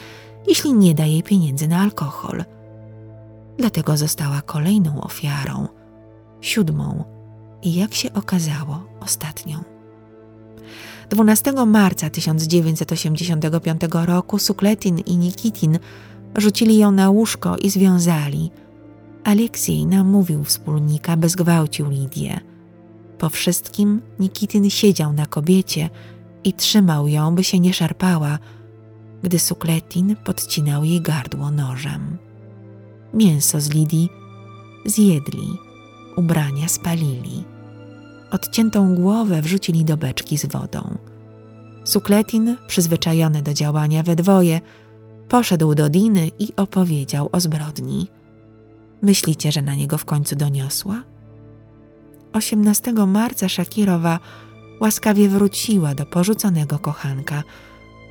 jeśli 0.47 0.73
nie 0.73 0.93
da 0.93 1.05
jej 1.05 1.23
pieniędzy 1.23 1.67
na 1.67 1.79
alkohol. 1.79 2.43
Dlatego 3.57 3.97
została 3.97 4.41
kolejną 4.41 5.01
ofiarą, 5.01 5.67
siódmą 6.41 7.03
i 7.63 7.75
jak 7.75 7.93
się 7.93 8.13
okazało, 8.13 8.83
ostatnią. 8.99 9.63
12 11.09 11.53
marca 11.65 12.09
1985 12.09 13.81
roku 14.05 14.39
Sukletin 14.39 14.99
i 14.99 15.17
Nikitin 15.17 15.79
rzucili 16.35 16.77
ją 16.77 16.91
na 16.91 17.09
łóżko 17.09 17.57
i 17.57 17.69
związali. 17.69 18.51
Aleksiej 19.23 19.85
namówił 19.85 20.43
wspólnika, 20.43 21.17
by 21.17 21.29
zgwałcił 21.29 21.89
Lidię. 21.89 22.39
Po 23.17 23.29
wszystkim 23.29 24.01
Nikitin 24.19 24.69
siedział 24.69 25.13
na 25.13 25.25
kobiecie 25.25 25.89
i 26.43 26.53
trzymał 26.53 27.07
ją, 27.07 27.35
by 27.35 27.43
się 27.43 27.59
nie 27.59 27.73
szarpała, 27.73 28.39
gdy 29.23 29.39
Sukletin 29.39 30.15
podcinał 30.15 30.83
jej 30.83 31.01
gardło 31.01 31.51
nożem. 31.51 32.17
Mięso 33.13 33.61
z 33.61 33.69
Lidii 33.69 34.09
zjedli, 34.85 35.57
ubrania 36.15 36.67
spalili. 36.67 37.43
Odciętą 38.31 38.95
głowę 38.95 39.41
wrzucili 39.41 39.85
do 39.85 39.97
beczki 39.97 40.37
z 40.37 40.45
wodą. 40.45 40.97
Sukletin, 41.83 42.57
przyzwyczajony 42.67 43.41
do 43.41 43.53
działania 43.53 44.03
we 44.03 44.15
dwoje, 44.15 44.61
poszedł 45.29 45.75
do 45.75 45.89
Diny 45.89 46.31
i 46.39 46.55
opowiedział 46.55 47.29
o 47.31 47.39
zbrodni. 47.39 48.07
Myślicie, 49.01 49.51
że 49.51 49.61
na 49.61 49.75
niego 49.75 49.97
w 49.97 50.05
końcu 50.05 50.35
doniosła? 50.35 51.03
18 52.33 52.93
marca 52.93 53.49
Szakirowa 53.49 54.19
łaskawie 54.81 55.29
wróciła 55.29 55.95
do 55.95 56.05
porzuconego 56.05 56.79
kochanka– 56.79 57.43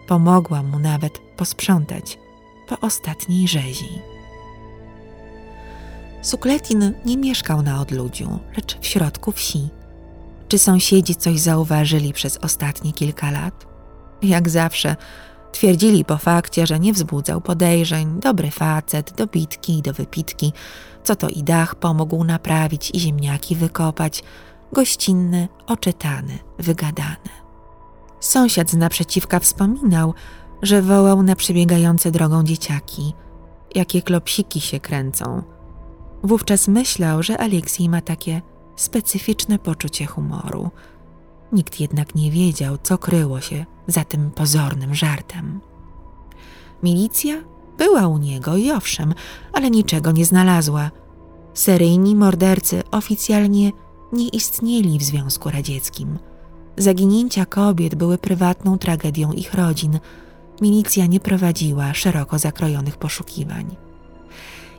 Pomogła 0.07 0.63
mu 0.63 0.79
nawet 0.79 1.19
posprzątać 1.37 2.19
po 2.69 2.81
ostatniej 2.81 3.49
rzezi. 3.49 3.99
Sukletin 6.23 6.93
nie 7.05 7.17
mieszkał 7.17 7.63
na 7.63 7.81
odludziu, 7.81 8.39
lecz 8.57 8.79
w 8.81 8.87
środku 8.87 9.33
wsi. 9.33 9.69
Czy 10.49 10.59
sąsiedzi 10.59 11.15
coś 11.15 11.41
zauważyli 11.41 12.13
przez 12.13 12.37
ostatnie 12.37 12.93
kilka 12.93 13.31
lat? 13.31 13.67
Jak 14.23 14.49
zawsze, 14.49 14.97
twierdzili 15.53 16.05
po 16.05 16.17
fakcie, 16.17 16.67
że 16.67 16.81
nie 16.81 16.93
wzbudzał 16.93 17.41
podejrzeń, 17.41 18.21
dobry 18.21 18.51
facet, 18.51 19.13
do 19.13 19.27
bitki 19.27 19.79
i 19.79 19.83
do 19.83 19.93
wypitki, 19.93 20.53
co 21.05 21.17
to 21.17 21.29
i 21.29 21.43
dach 21.43 21.75
pomógł 21.75 22.25
naprawić 22.25 22.91
i 22.95 23.01
ziemniaki 23.01 23.57
wykopać, 23.57 24.23
gościnny, 24.73 25.49
oczytany, 25.67 26.39
wygadany. 26.59 27.36
Sąsiad 28.37 28.71
z 28.71 28.77
naprzeciwka 28.77 29.41
wspominał, 29.41 30.15
że 30.63 30.83
wołał 30.83 31.23
na 31.23 31.37
przebiegające 31.37 32.11
drogą 32.11 32.45
dzieciaki, 32.45 33.15
jakie 33.75 34.03
klopsiki 34.03 34.61
się 34.61 34.81
kręcą. 34.81 35.43
Wówczas 36.23 36.69
myślał, 36.69 37.23
że 37.23 37.39
Aleksiej 37.39 37.89
ma 37.89 38.01
takie 38.01 38.43
specyficzne 38.77 39.59
poczucie 39.59 40.07
humoru. 40.07 40.71
Nikt 41.53 41.81
jednak 41.81 42.15
nie 42.15 42.31
wiedział, 42.31 42.79
co 42.83 42.99
kryło 42.99 43.41
się 43.41 43.67
za 43.87 44.05
tym 44.05 44.31
pozornym 44.31 44.95
żartem. 44.95 45.61
Milicja 46.83 47.35
była 47.79 48.07
u 48.07 48.19
niego 48.19 48.57
i 48.57 48.71
owszem, 48.71 49.15
ale 49.53 49.71
niczego 49.71 50.13
nie 50.13 50.25
znalazła. 50.25 50.91
Seryjni 51.55 52.17
mordercy 52.17 52.83
oficjalnie 52.91 53.73
nie 54.13 54.29
istnieli 54.29 54.99
w 54.99 55.03
Związku 55.03 55.51
Radzieckim– 55.51 56.19
Zaginięcia 56.79 57.47
kobiet 57.47 57.95
były 57.95 58.19
prywatną 58.19 58.79
tragedią 58.79 59.33
ich 59.33 59.55
rodzin. 59.55 59.99
Milicja 60.61 61.07
nie 61.07 61.21
prowadziła 61.21 61.95
szeroko 61.95 62.39
zakrojonych 62.39 62.97
poszukiwań. 62.97 63.77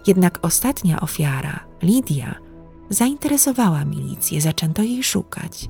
Jednak 0.07 0.39
ostatnia 0.41 0.99
ofiara, 0.99 1.59
Lidia, 1.83 2.35
zainteresowała 2.89 3.85
milicję, 3.85 4.41
zaczęto 4.41 4.83
jej 4.83 5.03
szukać. 5.03 5.69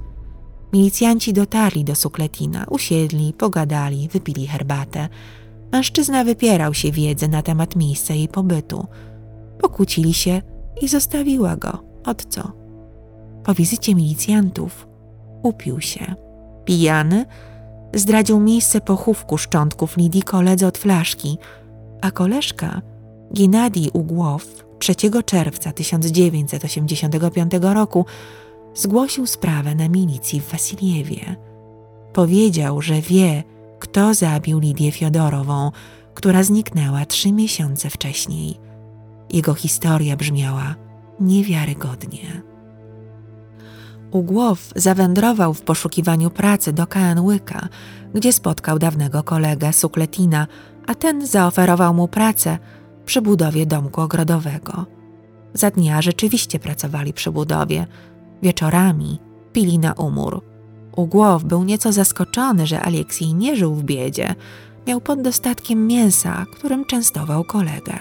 Milicjanci 0.74 1.34
dotarli 1.34 1.84
do 1.84 1.96
Sukletina, 1.96 2.66
usiedli, 2.70 3.34
pogadali, 3.34 4.08
wypili 4.08 4.48
herbatę. 4.48 5.10
Mężczyzna 5.72 6.24
wypierał 6.24 6.74
się 6.74 6.92
wiedzy 6.92 7.28
na 7.28 7.42
temat 7.42 7.76
miejsca 7.76 8.14
jej 8.14 8.28
pobytu. 8.28 8.88
Pokłócili 9.62 10.14
się 10.14 10.42
i 10.82 10.88
zostawiła 10.88 11.56
go. 11.56 11.84
Od 12.06 12.26
co? 12.26 12.52
Po 13.44 13.54
wizycie 13.54 13.96
milicjantów 13.96 14.87
upił 15.44 15.82
się. 15.82 16.16
Pijany 16.66 17.26
zdradził 17.94 18.40
miejsce 18.40 18.82
pochówku 18.82 19.38
szczątków 19.38 19.98
Lidii 19.98 20.22
koledze 20.22 20.68
od 20.68 20.78
flaszki, 20.78 21.38
a 22.02 22.12
koleżka 22.12 22.82
Ginadii 23.34 23.90
Ugłow 23.94 24.46
3 24.80 24.96
czerwca 25.26 25.72
1985 25.72 27.52
roku 27.62 28.06
zgłosił 28.76 29.26
sprawę 29.28 29.76
na 29.76 29.90
milicji 29.90 30.42
w 30.42 30.52
Wasiliewie. 30.52 31.36
Powiedział, 32.14 32.82
że 32.82 33.02
wie, 33.02 33.44
kto 33.80 34.14
zabił 34.14 34.60
Lidię 34.60 34.92
Fiodorową, 34.92 35.72
która 36.14 36.44
zniknęła 36.44 37.06
trzy 37.06 37.32
miesiące 37.32 37.90
wcześniej. 37.90 38.60
Jego 39.34 39.54
historia 39.54 40.18
brzmiała 40.18 40.76
niewiarygodnie. 41.20 42.42
Ugłow 44.18 44.74
zawędrował 44.76 45.54
w 45.54 45.62
poszukiwaniu 45.62 46.30
pracy 46.30 46.74
do 46.74 46.88
Kaanłyka, 46.88 47.68
gdzie 48.14 48.34
spotkał 48.34 48.80
dawnego 48.80 49.24
kolegę 49.24 49.74
Sukletina, 49.74 50.48
a 50.88 50.96
ten 50.96 51.28
zaoferował 51.28 51.94
mu 51.94 52.08
pracę 52.08 52.58
przy 53.06 53.22
budowie 53.22 53.66
domku 53.66 54.02
ogrodowego. 54.02 54.86
Za 55.54 55.72
dnia 55.72 56.02
rzeczywiście 56.02 56.60
pracowali 56.60 57.14
przy 57.14 57.32
budowie. 57.32 57.88
Wieczorami 58.44 59.20
pili 59.54 59.80
na 59.80 59.94
umór. 59.94 60.42
Ugłow 60.96 61.44
był 61.44 61.64
nieco 61.64 61.92
zaskoczony, 61.92 62.68
że 62.68 62.82
Aleksiej 62.82 63.34
nie 63.34 63.56
żył 63.56 63.76
w 63.76 63.84
biedzie. 63.84 64.36
Miał 64.88 65.02
pod 65.02 65.22
dostatkiem 65.22 65.88
mięsa, 65.88 66.46
którym 66.56 66.86
częstował 66.86 67.44
kolegę. 67.44 67.98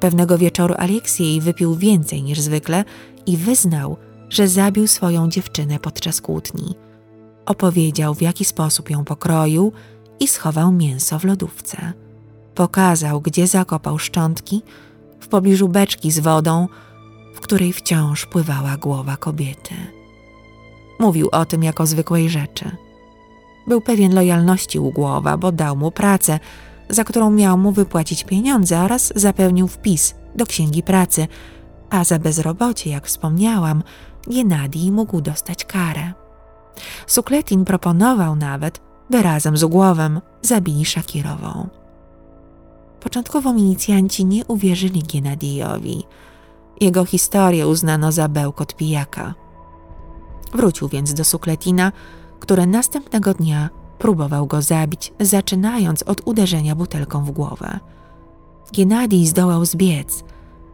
Pewnego 0.00 0.38
wieczoru 0.38 0.74
Aleksiej 0.78 1.40
wypił 1.40 1.74
więcej 1.74 2.22
niż 2.22 2.40
zwykle 2.40 2.84
i 3.26 3.36
wyznał, 3.36 3.96
że 4.32 4.48
zabił 4.48 4.88
swoją 4.88 5.28
dziewczynę 5.28 5.78
podczas 5.78 6.20
kłótni. 6.20 6.74
Opowiedział, 7.46 8.14
w 8.14 8.22
jaki 8.22 8.44
sposób 8.44 8.90
ją 8.90 9.04
pokroił 9.04 9.72
i 10.20 10.28
schował 10.28 10.72
mięso 10.72 11.18
w 11.18 11.24
lodówce. 11.24 11.92
Pokazał, 12.54 13.20
gdzie 13.20 13.46
zakopał 13.46 13.98
szczątki, 13.98 14.62
w 15.20 15.28
pobliżu 15.28 15.68
beczki 15.68 16.10
z 16.10 16.18
wodą, 16.18 16.68
w 17.34 17.40
której 17.40 17.72
wciąż 17.72 18.26
pływała 18.26 18.76
głowa 18.76 19.16
kobiety. 19.16 19.74
Mówił 20.98 21.28
o 21.32 21.44
tym 21.44 21.62
jako 21.62 21.86
zwykłej 21.86 22.30
rzeczy. 22.30 22.70
Był 23.66 23.80
pewien 23.80 24.14
lojalności 24.14 24.78
u 24.78 24.90
głowa, 24.90 25.36
bo 25.36 25.52
dał 25.52 25.76
mu 25.76 25.90
pracę, 25.90 26.40
za 26.88 27.04
którą 27.04 27.30
miał 27.30 27.58
mu 27.58 27.72
wypłacić 27.72 28.24
pieniądze 28.24 28.80
oraz 28.80 29.12
zapełnił 29.16 29.68
wpis 29.68 30.14
do 30.34 30.46
księgi 30.46 30.82
pracy, 30.82 31.28
a 31.90 32.04
za 32.04 32.18
bezrobocie, 32.18 32.90
jak 32.90 33.06
wspomniałam, 33.06 33.82
Genadij 34.26 34.92
mógł 34.92 35.20
dostać 35.20 35.64
karę. 35.64 36.12
Sukletin 37.06 37.64
proponował 37.64 38.36
nawet, 38.36 38.80
by 39.10 39.22
razem 39.22 39.56
z 39.56 39.62
Ugłowem 39.62 40.20
zabili 40.42 40.84
Szakirową. 40.84 41.68
Początkowo 43.00 43.52
milicjanci 43.52 44.24
nie 44.24 44.44
uwierzyli 44.44 45.02
Genadijowi. 45.02 46.04
Jego 46.80 47.04
historię 47.04 47.66
uznano 47.68 48.12
za 48.12 48.28
bełkot 48.28 48.76
pijaka. 48.76 49.34
Wrócił 50.54 50.88
więc 50.88 51.14
do 51.14 51.24
Sukletina, 51.24 51.92
który 52.40 52.66
następnego 52.66 53.34
dnia 53.34 53.68
próbował 53.98 54.46
go 54.46 54.62
zabić, 54.62 55.12
zaczynając 55.20 56.02
od 56.02 56.20
uderzenia 56.24 56.74
butelką 56.74 57.24
w 57.24 57.30
głowę. 57.30 57.78
Genadij 58.76 59.26
zdołał 59.26 59.64
zbiec. 59.64 60.24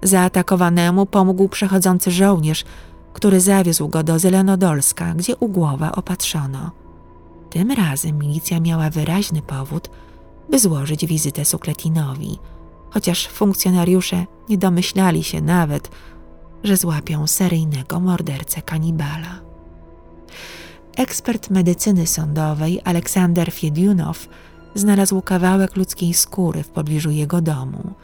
Zaatakowanemu 0.03 1.07
pomógł 1.07 1.49
przechodzący 1.49 2.11
żołnierz, 2.11 2.65
który 3.19 3.41
zawiózł 3.41 3.89
go 3.89 4.03
do 4.03 4.19
Zelenodolska, 4.19 5.15
gdzie 5.15 5.37
u 5.37 5.49
głowa 5.49 5.93
opatrzono. 5.93 6.71
Tym 7.51 7.71
razem 7.71 8.19
milicja 8.19 8.61
miała 8.61 8.91
wyraźny 8.91 9.43
powód, 9.43 9.91
by 10.51 10.59
złożyć 10.59 11.07
wizytę 11.07 11.45
Sukletinowi, 11.45 12.39
chociaż 12.91 13.29
funkcjonariusze 13.29 14.27
nie 14.49 14.59
domyślali 14.59 15.25
się 15.25 15.41
nawet, 15.41 15.91
że 16.65 16.77
złapią 16.77 17.27
seryjnego 17.27 18.01
mordercę 18.01 18.63
kanibala. 18.63 19.41
Ekspert 20.97 21.51
medycyny 21.51 22.07
sądowej 22.07 22.81
Aleksander 22.85 23.53
Fiediunow 23.53 24.29
znalazł 24.75 25.23
kawałek 25.23 25.77
ludzkiej 25.77 26.15
skóry 26.15 26.63
w 26.63 26.69
pobliżu 26.69 27.11
jego 27.11 27.41
domu. 27.41 27.95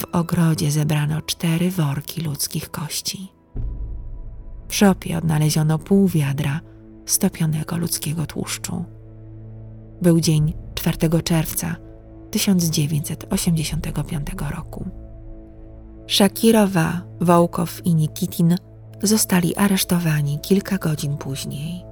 W 0.00 0.04
ogrodzie 0.12 0.70
zebrano 0.70 1.22
cztery 1.22 1.70
worki 1.70 2.20
ludzkich 2.20 2.70
kości. 2.70 3.41
W 4.72 4.74
szopie 4.74 5.18
odnaleziono 5.18 5.78
pół 5.78 6.08
wiadra 6.08 6.60
stopionego 7.06 7.76
ludzkiego 7.76 8.26
tłuszczu. 8.26 8.84
Był 10.02 10.20
dzień 10.20 10.54
4 10.74 11.22
czerwca 11.22 11.76
1985 12.30 14.26
roku. 14.56 14.84
Szakirowa, 16.06 17.02
Wołkow 17.20 17.86
i 17.86 17.94
Nikitin 17.94 18.56
zostali 19.02 19.56
aresztowani 19.56 20.38
kilka 20.38 20.78
godzin 20.78 21.16
później. 21.16 21.84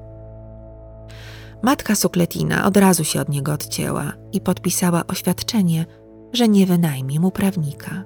Matka 1.62 1.95
Sukletina 1.95 2.66
od 2.66 2.77
razu 2.77 3.05
się 3.05 3.21
od 3.21 3.29
niego 3.29 3.53
odcięła 3.53 4.12
i 4.33 4.40
podpisała 4.40 5.07
oświadczenie, 5.07 5.87
że 6.33 6.49
nie 6.49 6.66
wynajmie 6.66 7.21
mu 7.21 7.31
prawnika. 7.31 8.05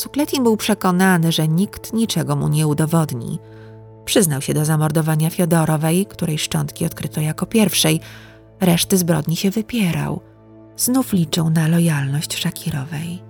Sukletin 0.00 0.42
był 0.42 0.56
przekonany, 0.56 1.32
że 1.32 1.48
nikt 1.48 1.92
niczego 1.92 2.36
mu 2.36 2.48
nie 2.48 2.66
udowodni. 2.66 3.38
Przyznał 4.04 4.42
się 4.42 4.54
do 4.54 4.64
zamordowania 4.64 5.30
Fiodorowej, 5.30 6.06
której 6.06 6.38
szczątki 6.38 6.86
odkryto 6.86 7.20
jako 7.20 7.46
pierwszej. 7.46 8.00
Reszty 8.60 8.98
zbrodni 8.98 9.36
się 9.36 9.50
wypierał. 9.50 10.20
Znów 10.76 11.12
liczył 11.12 11.50
na 11.50 11.68
lojalność 11.68 12.36
Szakirowej. 12.36 13.22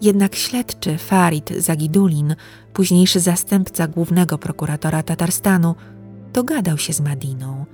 Jednak 0.00 0.34
śledczy 0.34 0.98
Farid 0.98 1.50
Zagidulin, 1.58 2.36
późniejszy 2.72 3.20
zastępca 3.20 3.88
głównego 3.88 4.38
prokuratora 4.38 5.02
Tatarstanu, 5.02 5.74
dogadał 6.32 6.78
się 6.78 6.92
z 6.92 7.00
Madiną. 7.00 7.66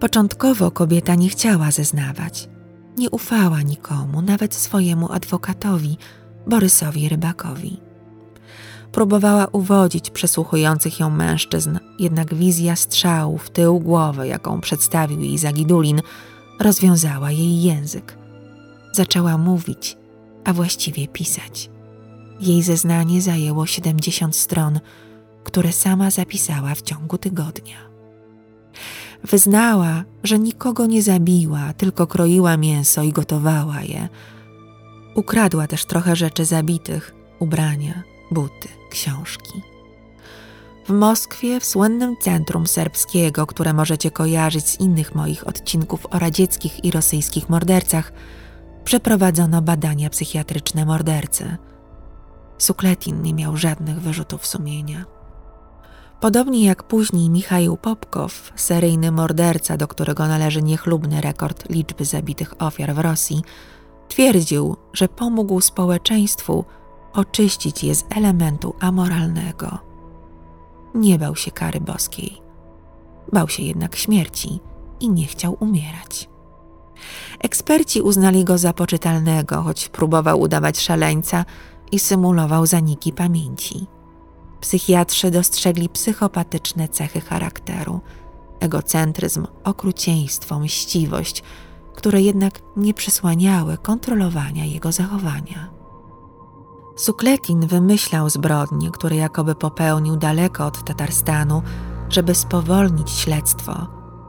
Początkowo 0.00 0.70
kobieta 0.70 1.14
nie 1.14 1.28
chciała 1.28 1.70
zeznawać. 1.70 2.48
Nie 2.96 3.10
ufała 3.10 3.62
nikomu, 3.62 4.22
nawet 4.22 4.54
swojemu 4.54 5.12
adwokatowi, 5.12 5.98
Borysowi 6.46 7.08
Rybakowi. 7.08 7.80
Próbowała 8.92 9.46
uwodzić 9.46 10.10
przesłuchujących 10.10 11.00
ją 11.00 11.10
mężczyzn, 11.10 11.78
jednak 11.98 12.34
wizja 12.34 12.76
strzału 12.76 13.38
w 13.38 13.50
tył 13.50 13.80
głowy, 13.80 14.28
jaką 14.28 14.60
przedstawił 14.60 15.20
jej 15.20 15.38
Zagidulin, 15.38 16.00
rozwiązała 16.60 17.30
jej 17.30 17.62
język. 17.62 18.18
Zaczęła 18.92 19.38
mówić, 19.38 19.96
a 20.44 20.52
właściwie 20.52 21.08
pisać. 21.08 21.70
Jej 22.40 22.62
zeznanie 22.62 23.22
zajęło 23.22 23.66
70 23.66 24.36
stron, 24.36 24.80
które 25.44 25.72
sama 25.72 26.10
zapisała 26.10 26.74
w 26.74 26.82
ciągu 26.82 27.18
tygodnia. 27.18 27.76
Wyznała, 29.24 30.04
że 30.22 30.38
nikogo 30.38 30.86
nie 30.86 31.02
zabiła, 31.02 31.72
tylko 31.72 32.06
kroiła 32.06 32.56
mięso 32.56 33.02
i 33.02 33.12
gotowała 33.12 33.82
je. 33.82 34.08
Ukradła 35.14 35.66
też 35.66 35.84
trochę 35.84 36.16
rzeczy 36.16 36.44
zabitych 36.44 37.14
ubrania, 37.38 38.02
buty, 38.30 38.68
książki. 38.90 39.62
W 40.86 40.90
Moskwie, 40.92 41.60
w 41.60 41.64
słynnym 41.64 42.16
centrum 42.20 42.66
serbskiego, 42.66 43.46
które 43.46 43.72
możecie 43.72 44.10
kojarzyć 44.10 44.68
z 44.68 44.80
innych 44.80 45.14
moich 45.14 45.48
odcinków 45.48 46.06
o 46.10 46.18
radzieckich 46.18 46.84
i 46.84 46.90
rosyjskich 46.90 47.48
mordercach, 47.48 48.12
przeprowadzono 48.84 49.62
badania 49.62 50.10
psychiatryczne 50.10 50.84
mordercy. 50.84 51.56
Sukletin 52.58 53.22
nie 53.22 53.34
miał 53.34 53.56
żadnych 53.56 54.00
wyrzutów 54.00 54.46
sumienia. 54.46 55.04
Podobnie 56.20 56.64
jak 56.64 56.82
później 56.82 57.30
Michał 57.30 57.76
Popkow, 57.76 58.52
seryjny 58.56 59.12
morderca, 59.12 59.76
do 59.76 59.88
którego 59.88 60.28
należy 60.28 60.62
niechlubny 60.62 61.20
rekord 61.20 61.70
liczby 61.70 62.04
zabitych 62.04 62.62
ofiar 62.62 62.94
w 62.94 62.98
Rosji, 62.98 63.42
twierdził, 64.08 64.76
że 64.92 65.08
pomógł 65.08 65.60
społeczeństwu 65.60 66.64
oczyścić 67.12 67.84
je 67.84 67.94
z 67.94 68.04
elementu 68.16 68.74
amoralnego. 68.80 69.78
Nie 70.94 71.18
bał 71.18 71.36
się 71.36 71.50
kary 71.50 71.80
boskiej. 71.80 72.42
Bał 73.32 73.48
się 73.48 73.62
jednak 73.62 73.96
śmierci 73.96 74.60
i 75.00 75.10
nie 75.10 75.26
chciał 75.26 75.56
umierać. 75.60 76.28
Eksperci 77.40 78.00
uznali 78.02 78.44
go 78.44 78.58
za 78.58 78.72
poczytalnego, 78.72 79.62
choć 79.62 79.88
próbował 79.88 80.40
udawać 80.40 80.80
szaleńca 80.80 81.44
i 81.92 81.98
symulował 81.98 82.66
zaniki 82.66 83.12
pamięci. 83.12 83.86
Psychiatrzy 84.60 85.30
dostrzegli 85.30 85.88
psychopatyczne 85.88 86.88
cechy 86.88 87.20
charakteru, 87.20 88.00
egocentryzm, 88.60 89.46
okrucieństwo, 89.64 90.58
mściwość, 90.58 91.42
które 91.96 92.20
jednak 92.20 92.60
nie 92.76 92.94
przysłaniały 92.94 93.78
kontrolowania 93.78 94.64
jego 94.64 94.92
zachowania. 94.92 95.70
Sukletin 96.96 97.66
wymyślał 97.66 98.30
zbrodnie, 98.30 98.90
które 98.90 99.16
jakoby 99.16 99.54
popełnił 99.54 100.16
daleko 100.16 100.66
od 100.66 100.84
Tatarstanu, 100.84 101.62
żeby 102.08 102.34
spowolnić 102.34 103.10
śledztwo. 103.10 103.86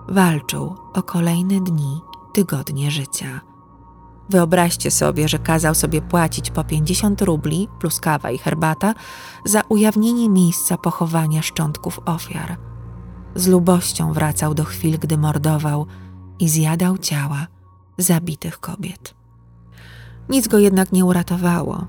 Walczył 0.09 0.75
o 0.93 1.03
kolejne 1.03 1.61
dni, 1.61 2.01
tygodnie 2.33 2.91
życia. 2.91 3.41
Wyobraźcie 4.29 4.91
sobie, 4.91 5.27
że 5.27 5.39
kazał 5.39 5.75
sobie 5.75 6.01
płacić 6.01 6.51
po 6.51 6.63
50 6.63 7.21
rubli 7.21 7.67
plus 7.79 7.99
kawa 7.99 8.31
i 8.31 8.37
herbata 8.37 8.93
za 9.45 9.61
ujawnienie 9.69 10.29
miejsca 10.29 10.77
pochowania 10.77 11.41
szczątków 11.41 11.99
ofiar. 12.05 12.57
Z 13.35 13.47
lubością 13.47 14.13
wracał 14.13 14.53
do 14.53 14.63
chwil, 14.63 14.99
gdy 14.99 15.17
mordował 15.17 15.85
i 16.39 16.49
zjadał 16.49 16.97
ciała 16.97 17.47
zabitych 17.97 18.59
kobiet. 18.59 19.13
Nic 20.29 20.47
go 20.47 20.57
jednak 20.57 20.91
nie 20.91 21.05
uratowało. 21.05 21.87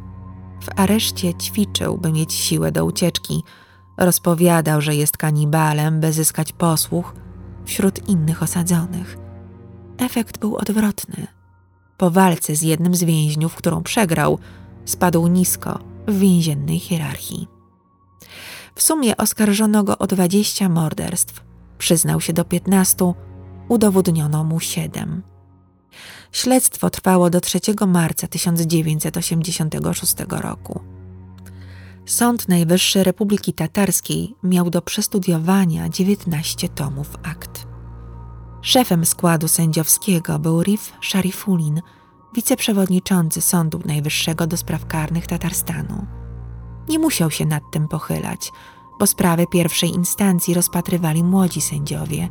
W 0.60 0.80
areszcie 0.80 1.34
ćwiczył, 1.34 1.98
by 1.98 2.12
mieć 2.12 2.32
siłę 2.32 2.72
do 2.72 2.84
ucieczki. 2.84 3.42
Rozpowiadał, 3.96 4.80
że 4.80 4.94
jest 4.94 5.16
kanibalem, 5.16 6.00
by 6.00 6.12
zyskać 6.12 6.52
posłuch 6.52 7.14
wśród 7.64 8.08
innych 8.08 8.42
osadzonych. 8.42 9.18
Efekt 9.98 10.38
był 10.38 10.56
odwrotny. 10.56 11.26
Po 11.96 12.10
walce 12.10 12.56
z 12.56 12.62
jednym 12.62 12.94
z 12.94 13.04
więźniów, 13.04 13.54
którą 13.54 13.82
przegrał, 13.82 14.38
spadł 14.84 15.26
nisko 15.26 15.78
w 16.08 16.18
więziennej 16.18 16.78
hierarchii. 16.78 17.48
W 18.74 18.82
sumie 18.82 19.16
oskarżono 19.16 19.84
go 19.84 19.98
o 19.98 20.06
20 20.06 20.68
morderstw. 20.68 21.44
Przyznał 21.78 22.20
się 22.20 22.32
do 22.32 22.44
15, 22.44 23.14
udowodniono 23.68 24.44
mu 24.44 24.60
7. 24.60 25.22
Śledztwo 26.32 26.90
trwało 26.90 27.30
do 27.30 27.40
3 27.40 27.58
marca 27.86 28.26
1986 28.28 30.14
roku. 30.28 30.80
Sąd 32.06 32.48
Najwyższy 32.48 33.04
Republiki 33.04 33.52
Tatarskiej 33.52 34.34
miał 34.42 34.70
do 34.70 34.82
przestudiowania 34.82 35.88
19 35.88 36.68
tomów 36.68 37.16
akt. 37.22 37.66
Szefem 38.62 39.06
składu 39.06 39.48
sędziowskiego 39.48 40.38
był 40.38 40.62
Rif 40.62 40.92
Sharifulin, 41.02 41.80
wiceprzewodniczący 42.34 43.40
Sądu 43.40 43.80
Najwyższego 43.84 44.46
do 44.46 44.56
Spraw 44.56 44.86
Karnych 44.86 45.26
Tatarstanu. 45.26 46.06
Nie 46.88 46.98
musiał 46.98 47.30
się 47.30 47.46
nad 47.46 47.62
tym 47.72 47.88
pochylać, 47.88 48.52
bo 48.98 49.06
sprawy 49.06 49.46
pierwszej 49.52 49.90
instancji 49.90 50.54
rozpatrywali 50.54 51.24
młodzi 51.24 51.60
sędziowie. 51.60 52.28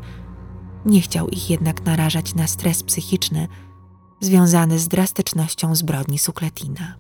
Nie 0.85 1.01
chciał 1.01 1.27
ich 1.27 1.49
jednak 1.49 1.85
narażać 1.85 2.35
na 2.35 2.47
stres 2.47 2.83
psychiczny 2.83 3.47
związany 4.19 4.79
z 4.79 4.87
drastycznością 4.87 5.75
zbrodni 5.75 6.19
Sukletina. 6.19 6.95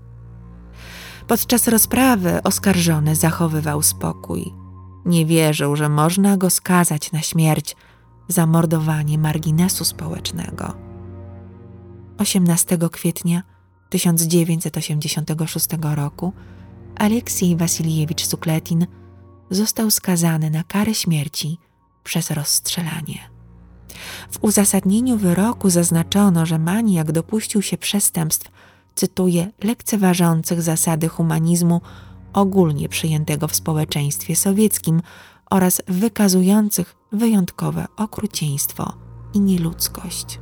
Podczas 1.27 1.67
rozprawy 1.67 2.43
oskarżony 2.43 3.15
zachowywał 3.15 3.81
spokój. 3.81 4.53
Nie 5.05 5.25
wierzył, 5.25 5.75
że 5.75 5.89
można 5.89 6.37
go 6.37 6.49
skazać 6.49 7.11
na 7.11 7.21
śmierć 7.21 7.75
za 8.27 8.45
mordowanie 8.45 9.17
marginesu 9.17 9.85
społecznego. 9.85 10.73
18 12.17 12.77
kwietnia 12.91 13.43
1986 13.89 15.67
roku 15.95 16.33
Aleksiej 16.95 17.55
Wasilijewicz 17.55 18.25
Sukletin 18.25 18.87
został 19.49 19.91
skazany 19.91 20.49
na 20.49 20.63
karę 20.63 20.93
śmierci 20.93 21.57
przez 22.03 22.31
rozstrzelanie. 22.31 23.34
W 24.31 24.37
uzasadnieniu 24.41 25.17
wyroku 25.17 25.69
zaznaczono, 25.69 26.45
że 26.45 26.59
maniak 26.59 27.11
dopuścił 27.11 27.61
się 27.61 27.77
przestępstw, 27.77 28.51
cytuję, 28.95 29.51
lekceważących 29.63 30.61
zasady 30.61 31.07
humanizmu 31.07 31.81
ogólnie 32.33 32.89
przyjętego 32.89 33.47
w 33.47 33.55
społeczeństwie 33.55 34.35
sowieckim 34.35 35.01
oraz 35.49 35.81
wykazujących 35.87 36.95
wyjątkowe 37.11 37.85
okrucieństwo 37.97 38.93
i 39.33 39.39
nieludzkość. 39.39 40.39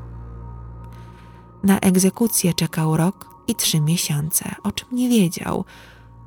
Na 1.64 1.80
egzekucję 1.80 2.54
czekał 2.54 2.98
rok 2.98 3.30
i 3.48 3.56
trzy 3.56 3.82
miesiące, 3.82 4.56
o 4.64 4.72
czym 4.72 4.88
nie 4.92 5.10
wiedział. 5.10 5.66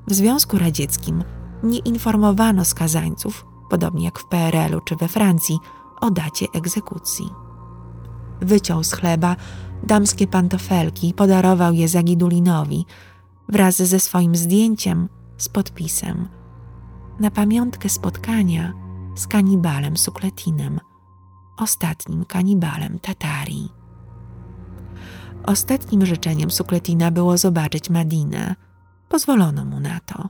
W 0.06 0.14
Związku 0.14 0.58
Radzieckim 0.58 1.24
nie 1.62 1.78
informowano 1.78 2.64
skazańców, 2.64 3.46
podobnie 3.70 4.04
jak 4.04 4.18
w 4.18 4.28
PRL-u 4.28 4.80
czy 4.80 4.96
we 4.96 5.08
Francji, 5.08 5.58
o 6.00 6.10
dacie 6.10 6.46
egzekucji. 6.54 7.30
Wyciął 8.40 8.84
z 8.84 8.92
chleba 8.92 9.36
damskie 9.82 10.26
pantofelki 10.26 11.08
i 11.08 11.14
podarował 11.14 11.72
je 11.72 11.88
Zagidulinowi 11.88 12.86
wraz 13.48 13.76
ze 13.76 14.00
swoim 14.00 14.36
zdjęciem 14.36 15.08
z 15.38 15.48
podpisem 15.48 16.28
na 17.20 17.30
pamiątkę 17.30 17.88
spotkania 17.88 18.72
z 19.16 19.26
kanibalem 19.26 19.96
Sukletinem, 19.96 20.80
ostatnim 21.58 22.24
kanibalem 22.24 22.98
Tatarii. 22.98 23.72
Ostatnim 25.46 26.06
życzeniem 26.06 26.50
Sukletina 26.50 27.10
było 27.10 27.38
zobaczyć 27.38 27.90
Madinę. 27.90 28.54
Pozwolono 29.08 29.64
mu 29.64 29.80
na 29.80 30.00
to. 30.00 30.28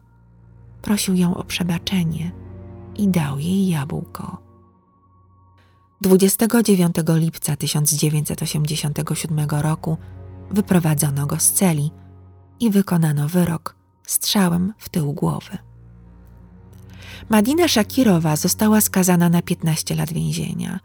Prosił 0.83 1.15
ją 1.15 1.35
o 1.35 1.45
przebaczenie 1.45 2.33
i 2.97 3.09
dał 3.09 3.39
jej 3.39 3.69
jabłko. 3.69 4.46
29 6.07 6.97
lipca 7.09 7.57
1987 7.57 9.47
roku 9.51 9.97
wyprowadzono 10.51 11.27
go 11.27 11.39
z 11.39 11.53
celi 11.53 11.91
i 12.61 12.71
wykonano 12.71 13.29
wyrok 13.29 13.77
strzałem 14.07 14.73
w 14.79 14.89
tył 14.89 15.13
głowy. 15.13 15.59
Madina 17.29 17.69
Szakirowa 17.69 18.37
została 18.37 18.81
skazana 18.81 19.29
na 19.29 19.43
15 19.43 19.95
lat 19.95 20.13
więzienia. 20.13 20.81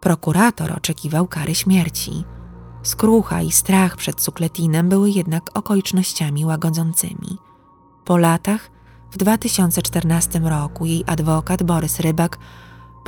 Prokurator 0.00 0.72
oczekiwał 0.72 1.26
kary 1.26 1.54
śmierci. 1.54 2.24
Skrucha 2.82 3.42
i 3.42 3.52
strach 3.52 3.96
przed 3.96 4.20
Sukletinem 4.20 4.88
były 4.88 5.10
jednak 5.10 5.58
okolicznościami 5.58 6.44
łagodzącymi. 6.44 7.38
Po 8.04 8.16
latach, 8.16 8.70
w 9.10 9.16
2014 9.16 10.38
roku, 10.38 10.86
jej 10.86 11.04
adwokat 11.06 11.62
Borys 11.62 12.00
Rybak 12.00 12.38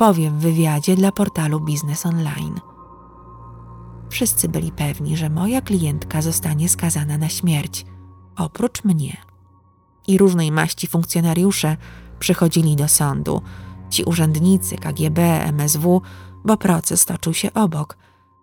powie 0.03 0.31
w 0.31 0.33
wywiadzie 0.33 0.95
dla 0.95 1.11
portalu 1.11 1.59
Biznes 1.59 2.05
Online. 2.05 2.59
Wszyscy 4.09 4.49
byli 4.49 4.71
pewni, 4.71 5.17
że 5.17 5.29
moja 5.29 5.61
klientka 5.61 6.21
zostanie 6.21 6.69
skazana 6.69 7.17
na 7.17 7.29
śmierć, 7.29 7.85
oprócz 8.35 8.83
mnie. 8.83 9.17
I 10.07 10.17
różnej 10.17 10.51
maści 10.51 10.87
funkcjonariusze 10.87 11.77
przychodzili 12.19 12.75
do 12.75 12.87
sądu, 12.87 13.41
ci 13.89 14.03
urzędnicy 14.03 14.75
KGB, 14.75 15.43
MSW, 15.43 16.01
bo 16.45 16.57
proces 16.57 17.05
toczył 17.05 17.33
się 17.33 17.53
obok. 17.53 17.97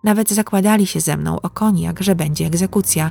Nawet 0.04 0.30
zakładali 0.30 0.86
się 0.86 1.00
ze 1.00 1.16
mną 1.16 1.40
o 1.40 1.50
koniak, 1.50 2.02
że 2.02 2.14
będzie 2.14 2.46
egzekucja, 2.46 3.10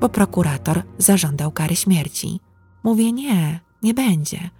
bo 0.00 0.08
prokurator 0.08 0.82
zażądał 0.98 1.52
kary 1.52 1.76
śmierci. 1.76 2.40
Mówię 2.84 3.12
nie, 3.12 3.60
nie 3.82 3.94
będzie. 3.94 4.50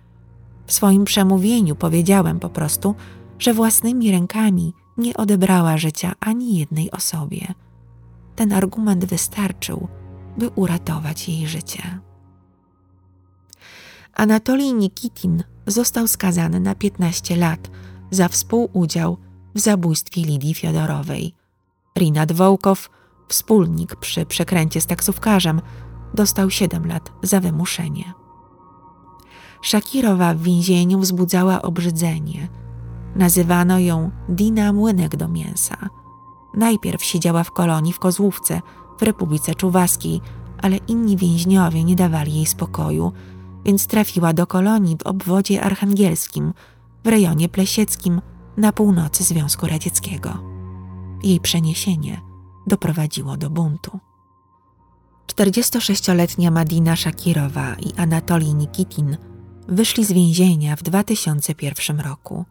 W 0.66 0.72
swoim 0.72 1.04
przemówieniu 1.04 1.76
powiedziałem 1.76 2.40
po 2.40 2.48
prostu, 2.48 2.94
że 3.38 3.54
własnymi 3.54 4.10
rękami 4.10 4.74
nie 4.96 5.16
odebrała 5.16 5.76
życia 5.76 6.12
ani 6.20 6.58
jednej 6.58 6.90
osobie. 6.90 7.54
Ten 8.36 8.52
argument 8.52 9.04
wystarczył, 9.04 9.88
by 10.38 10.48
uratować 10.48 11.28
jej 11.28 11.46
życie. 11.46 12.00
Anatolij 14.14 14.74
Nikitin 14.74 15.44
został 15.66 16.08
skazany 16.08 16.60
na 16.60 16.74
15 16.74 17.36
lat 17.36 17.70
za 18.10 18.28
współudział 18.28 19.16
w 19.54 19.60
zabójstwie 19.60 20.22
Lidii 20.22 20.54
Fiodorowej. 20.54 21.34
Rinat 21.98 22.32
Wołkow, 22.32 22.90
wspólnik 23.28 23.96
przy 23.96 24.26
przekręcie 24.26 24.80
z 24.80 24.86
taksówkarzem, 24.86 25.60
dostał 26.14 26.50
7 26.50 26.86
lat 26.86 27.12
za 27.22 27.40
wymuszenie. 27.40 28.12
Szakirowa 29.62 30.34
w 30.34 30.42
więzieniu 30.42 30.98
wzbudzała 30.98 31.62
obrzydzenie. 31.62 32.48
Nazywano 33.16 33.78
ją 33.78 34.10
Dina 34.28 34.72
Młynek 34.72 35.16
do 35.16 35.28
mięsa. 35.28 35.88
Najpierw 36.54 37.04
siedziała 37.04 37.44
w 37.44 37.50
kolonii 37.50 37.92
w 37.92 37.98
Kozłówce 37.98 38.60
w 38.98 39.02
Republice 39.02 39.54
Czuwaskiej, 39.54 40.20
ale 40.62 40.76
inni 40.76 41.16
więźniowie 41.16 41.84
nie 41.84 41.96
dawali 41.96 42.34
jej 42.34 42.46
spokoju, 42.46 43.12
więc 43.64 43.86
trafiła 43.86 44.32
do 44.32 44.46
kolonii 44.46 44.96
w 44.96 45.06
obwodzie 45.06 45.62
archangelskim, 45.62 46.52
w 47.04 47.08
rejonie 47.08 47.48
plesieckim 47.48 48.20
na 48.56 48.72
północy 48.72 49.24
Związku 49.24 49.66
Radzieckiego. 49.66 50.38
Jej 51.22 51.40
przeniesienie 51.40 52.20
doprowadziło 52.66 53.36
do 53.36 53.50
buntu. 53.50 53.98
46-letnia 55.26 56.50
Madina 56.50 56.96
Szakirowa 56.96 57.74
i 57.74 57.92
Anatolij 57.96 58.54
Nikitin 58.54 59.16
wyszli 59.68 60.04
z 60.04 60.12
więzienia 60.12 60.76
w 60.76 60.82
2001 60.82 62.00
roku. 62.00 62.44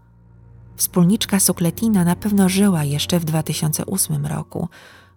Wspólniczka 0.75 1.39
Sukletina 1.39 2.03
na 2.03 2.15
pewno 2.15 2.49
żyła 2.49 2.83
jeszcze 2.83 3.19
w 3.19 3.25
2008 3.25 4.25
roku. 4.25 4.69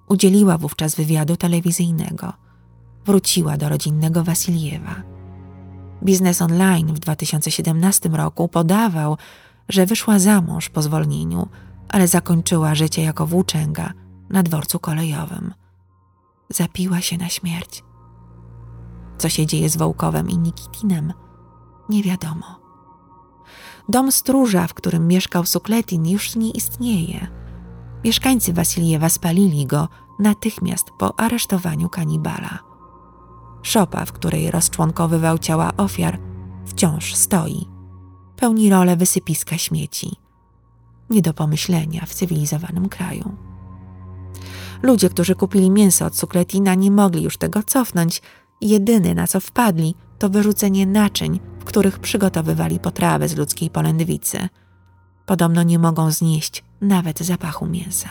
Udzieliła 0.08 0.58
wówczas 0.58 0.94
wywiadu 0.94 1.36
telewizyjnego. 1.36 2.32
Wróciła 3.06 3.56
do 3.56 3.68
rodzinnego 3.68 4.24
Wasiliewa. 4.24 5.02
Biznes 6.04 6.42
Online 6.42 6.94
w 6.94 6.98
2017 6.98 8.08
roku 8.08 8.48
podawał, 8.48 9.16
że 9.68 9.86
wyszła 9.86 10.18
za 10.18 10.40
mąż 10.40 10.68
po 10.68 10.82
zwolnieniu, 10.82 11.48
ale 11.88 12.08
zakończyła 12.08 12.74
życie 12.74 13.02
jako 13.02 13.26
włóczęga 13.26 13.92
na 14.30 14.42
dworcu 14.42 14.78
kolejowym. 14.78 15.54
Zapiła 16.50 17.00
się 17.00 17.18
na 17.18 17.28
śmierć. 17.28 17.84
Co 19.18 19.28
się 19.28 19.46
dzieje 19.46 19.68
z 19.68 19.76
Wołkowem 19.76 20.30
i 20.30 20.38
Nikitinem, 20.38 21.12
nie 21.88 22.02
wiadomo. 22.02 22.57
Dom 23.88 24.12
stróża, 24.12 24.66
w 24.66 24.74
którym 24.74 25.08
mieszkał 25.08 25.44
Sukletin, 25.44 26.08
już 26.08 26.36
nie 26.36 26.50
istnieje. 26.50 27.26
Mieszkańcy 28.04 28.52
Wasiliewa 28.52 29.08
spalili 29.08 29.66
go 29.66 29.88
natychmiast 30.18 30.86
po 30.98 31.20
aresztowaniu 31.20 31.88
kanibala. 31.88 32.58
Szopa, 33.62 34.04
w 34.04 34.12
której 34.12 34.50
rozczłonkowywał 34.50 35.38
ciała 35.38 35.72
ofiar, 35.76 36.18
wciąż 36.66 37.14
stoi. 37.14 37.68
Pełni 38.36 38.70
rolę 38.70 38.96
wysypiska 38.96 39.58
śmieci. 39.58 40.16
Nie 41.10 41.22
do 41.22 41.34
pomyślenia 41.34 42.06
w 42.06 42.14
cywilizowanym 42.14 42.88
kraju. 42.88 43.32
Ludzie, 44.82 45.10
którzy 45.10 45.34
kupili 45.34 45.70
mięso 45.70 46.06
od 46.06 46.16
Sukletina, 46.16 46.74
nie 46.74 46.90
mogli 46.90 47.22
już 47.22 47.36
tego 47.36 47.62
cofnąć. 47.62 48.22
Jedyne, 48.60 49.14
na 49.14 49.26
co 49.26 49.40
wpadli, 49.40 49.94
to 50.18 50.28
wyrzucenie 50.28 50.86
naczyń, 50.86 51.40
których 51.68 51.98
przygotowywali 51.98 52.80
potrawę 52.80 53.28
z 53.28 53.36
ludzkiej 53.36 53.70
polędwicy. 53.70 54.48
Podobno 55.26 55.62
nie 55.62 55.78
mogą 55.78 56.10
znieść 56.10 56.64
nawet 56.80 57.18
zapachu 57.18 57.66
mięsa. 57.66 58.08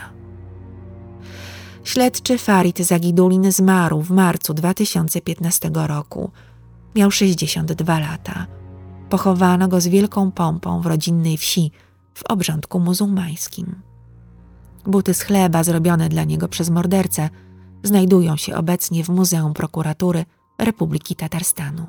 Śledczy 1.84 2.38
Farid 2.38 2.78
Zagidulin 2.78 3.52
zmarł 3.52 4.02
w 4.02 4.10
marcu 4.10 4.54
2015 4.54 5.70
roku. 5.74 6.30
Miał 6.94 7.10
62 7.10 7.98
lata. 7.98 8.46
Pochowano 9.10 9.68
go 9.68 9.80
z 9.80 9.86
wielką 9.86 10.30
pompą 10.32 10.80
w 10.80 10.86
rodzinnej 10.86 11.36
wsi 11.36 11.70
w 12.14 12.22
obrządku 12.24 12.80
muzułmańskim. 12.80 13.82
Buty 14.86 15.14
z 15.14 15.22
chleba 15.22 15.64
zrobione 15.64 16.08
dla 16.08 16.24
niego 16.24 16.48
przez 16.48 16.70
mordercę 16.70 17.30
znajdują 17.82 18.36
się 18.36 18.56
obecnie 18.56 19.04
w 19.04 19.08
Muzeum 19.08 19.54
Prokuratury 19.54 20.24
Republiki 20.58 21.16
Tatarstanu. 21.16 21.86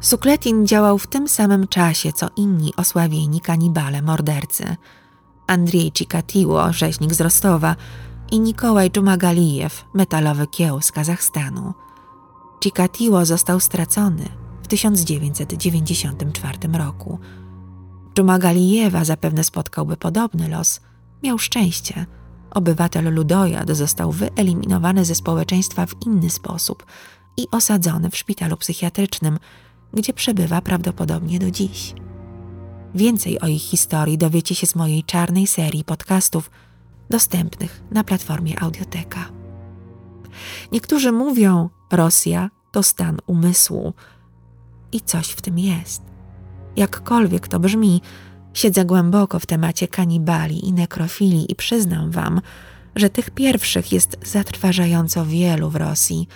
Sukletin 0.00 0.66
działał 0.66 0.98
w 0.98 1.06
tym 1.06 1.28
samym 1.28 1.68
czasie, 1.68 2.12
co 2.12 2.28
inni 2.36 2.72
osławieni 2.76 3.40
kanibale 3.40 4.02
mordercy. 4.02 4.76
Andrzej 5.46 5.92
Cikatiło, 5.92 6.72
rzeźnik 6.72 7.14
z 7.14 7.20
Rostowa 7.20 7.76
i 8.30 8.40
Nikołaj 8.40 8.90
Dżumagalijew, 8.90 9.84
metalowy 9.94 10.46
kieł 10.46 10.80
z 10.80 10.92
Kazachstanu. 10.92 11.74
Cikatiło 12.62 13.24
został 13.24 13.60
stracony 13.60 14.28
w 14.62 14.68
1994 14.68 16.58
roku. 16.72 17.18
Dżumagalijewa 18.14 19.04
zapewne 19.04 19.44
spotkałby 19.44 19.96
podobny 19.96 20.48
los. 20.48 20.80
Miał 21.22 21.38
szczęście. 21.38 22.06
Obywatel 22.50 23.14
Ludojad 23.14 23.70
został 23.70 24.12
wyeliminowany 24.12 25.04
ze 25.04 25.14
społeczeństwa 25.14 25.86
w 25.86 25.94
inny 26.06 26.30
sposób 26.30 26.86
i 27.36 27.46
osadzony 27.50 28.10
w 28.10 28.16
szpitalu 28.16 28.56
psychiatrycznym– 28.56 29.38
gdzie 29.94 30.12
przebywa 30.12 30.60
prawdopodobnie 30.60 31.38
do 31.38 31.50
dziś. 31.50 31.94
Więcej 32.94 33.40
o 33.40 33.46
ich 33.46 33.62
historii 33.62 34.18
dowiecie 34.18 34.54
się 34.54 34.66
z 34.66 34.74
mojej 34.74 35.04
czarnej 35.04 35.46
serii 35.46 35.84
podcastów 35.84 36.50
dostępnych 37.10 37.82
na 37.90 38.04
platformie 38.04 38.62
Audioteka. 38.62 39.28
Niektórzy 40.72 41.12
mówią, 41.12 41.70
Rosja 41.92 42.50
to 42.72 42.82
stan 42.82 43.18
umysłu 43.26 43.94
i 44.92 45.00
coś 45.00 45.28
w 45.28 45.40
tym 45.40 45.58
jest. 45.58 46.02
Jakkolwiek 46.76 47.48
to 47.48 47.60
brzmi, 47.60 48.02
siedzę 48.54 48.84
głęboko 48.84 49.38
w 49.38 49.46
temacie 49.46 49.88
kanibali 49.88 50.68
i 50.68 50.72
nekrofilii 50.72 51.52
i 51.52 51.54
przyznam 51.54 52.10
wam, 52.10 52.40
że 52.96 53.10
tych 53.10 53.30
pierwszych 53.30 53.92
jest 53.92 54.16
zatrważająco 54.24 55.26
wielu 55.26 55.70
w 55.70 55.76
Rosji– 55.76 56.28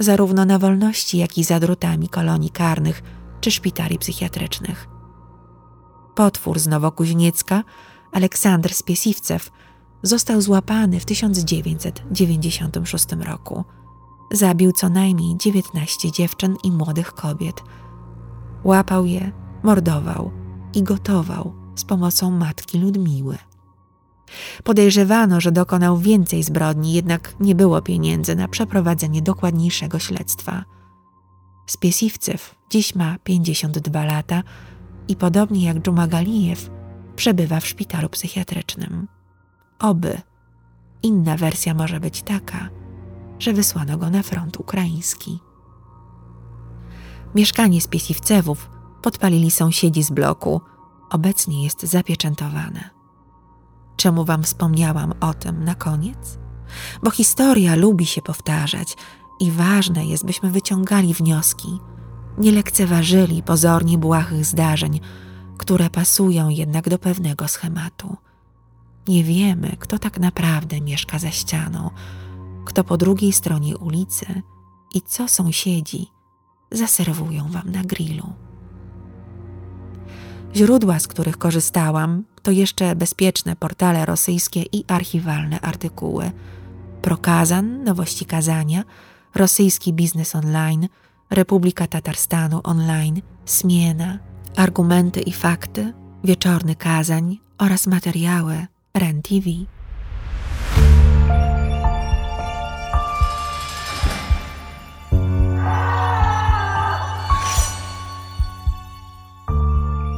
zarówno 0.00 0.44
na 0.44 0.58
wolności, 0.58 1.18
jak 1.18 1.38
i 1.38 1.44
za 1.44 1.60
drutami 1.60 2.08
kolonii 2.08 2.50
karnych 2.50 3.02
czy 3.40 3.50
szpitali 3.50 3.98
psychiatrycznych. 3.98 4.88
Potwór 6.14 6.58
z 6.58 6.66
Nowokuźniecka, 6.66 7.64
Aleksander 8.12 8.74
Spiesiwcew, 8.74 9.50
został 10.02 10.40
złapany 10.40 11.00
w 11.00 11.04
1996 11.04 13.12
roku. 13.12 13.64
Zabił 14.32 14.72
co 14.72 14.88
najmniej 14.88 15.36
19 15.36 16.12
dziewczyn 16.12 16.56
i 16.64 16.72
młodych 16.72 17.12
kobiet. 17.12 17.62
Łapał 18.64 19.06
je, 19.06 19.32
mordował 19.62 20.30
i 20.74 20.82
gotował 20.82 21.54
z 21.76 21.84
pomocą 21.84 22.30
matki 22.30 22.78
Ludmiły. 22.78 23.38
Podejrzewano, 24.64 25.40
że 25.40 25.52
dokonał 25.52 25.98
więcej 25.98 26.42
zbrodni, 26.42 26.92
jednak 26.92 27.34
nie 27.40 27.54
było 27.54 27.82
pieniędzy 27.82 28.36
na 28.36 28.48
przeprowadzenie 28.48 29.22
dokładniejszego 29.22 29.98
śledztwa. 29.98 30.64
Spiesiwcew 31.66 32.54
dziś 32.70 32.94
ma 32.94 33.16
52 33.24 34.04
lata 34.04 34.42
i 35.08 35.16
podobnie 35.16 35.64
jak 35.64 35.80
Dżumagalijew 35.82 36.70
przebywa 37.16 37.60
w 37.60 37.66
szpitalu 37.66 38.08
psychiatrycznym. 38.08 39.08
Oby. 39.78 40.20
Inna 41.02 41.36
wersja 41.36 41.74
może 41.74 42.00
być 42.00 42.22
taka, 42.22 42.68
że 43.38 43.52
wysłano 43.52 43.98
go 43.98 44.10
na 44.10 44.22
front 44.22 44.60
ukraiński. 44.60 45.38
Mieszkanie 47.34 47.80
Spiesiwcewów 47.80 48.70
podpalili 49.02 49.50
sąsiedzi 49.50 50.02
z 50.02 50.10
bloku. 50.10 50.60
Obecnie 51.10 51.64
jest 51.64 51.82
zapieczętowane. 51.82 52.99
Czemu 54.00 54.24
wam 54.24 54.42
wspomniałam 54.42 55.12
o 55.20 55.34
tym 55.34 55.64
na 55.64 55.74
koniec? 55.74 56.38
Bo 57.02 57.10
historia 57.10 57.74
lubi 57.74 58.06
się 58.06 58.22
powtarzać 58.22 58.96
i 59.40 59.50
ważne 59.50 60.06
jest, 60.06 60.24
byśmy 60.24 60.50
wyciągali 60.50 61.14
wnioski, 61.14 61.78
nie 62.38 62.52
lekceważyli 62.52 63.42
pozornie 63.42 63.98
błahych 63.98 64.44
zdarzeń, 64.44 65.00
które 65.58 65.90
pasują 65.90 66.48
jednak 66.48 66.88
do 66.88 66.98
pewnego 66.98 67.48
schematu. 67.48 68.16
Nie 69.08 69.24
wiemy, 69.24 69.76
kto 69.78 69.98
tak 69.98 70.18
naprawdę 70.18 70.80
mieszka 70.80 71.18
za 71.18 71.30
ścianą, 71.30 71.90
kto 72.64 72.84
po 72.84 72.96
drugiej 72.96 73.32
stronie 73.32 73.78
ulicy 73.78 74.42
i 74.94 75.02
co 75.02 75.28
sąsiedzi 75.28 76.06
zaserwują 76.70 77.48
wam 77.48 77.70
na 77.70 77.84
grillu. 77.84 78.32
Źródła, 80.56 80.98
z 80.98 81.08
których 81.08 81.38
korzystałam, 81.38 82.24
to 82.42 82.50
jeszcze 82.50 82.96
bezpieczne 82.96 83.56
portale 83.56 84.06
rosyjskie 84.06 84.62
i 84.62 84.84
archiwalne 84.88 85.60
artykuły. 85.60 86.30
Prokazan, 87.02 87.84
nowości 87.84 88.24
kazania, 88.24 88.84
rosyjski 89.34 89.92
biznes 89.92 90.34
online, 90.34 90.88
Republika 91.30 91.86
Tatarstanu 91.86 92.60
online, 92.64 93.22
Smiena, 93.44 94.18
argumenty 94.56 95.20
i 95.20 95.32
fakty, 95.32 95.92
wieczorny 96.24 96.74
kazań 96.74 97.38
oraz 97.58 97.86
materiały 97.86 98.66
REN 98.94 99.22
TV. 99.22 99.50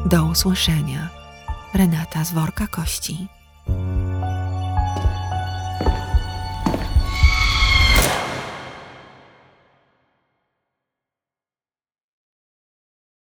Do 0.07 0.25
usłyszenia. 0.25 1.22
Renata 1.75 2.25
z 2.25 2.33
worka 2.33 2.67
kości. 2.67 3.29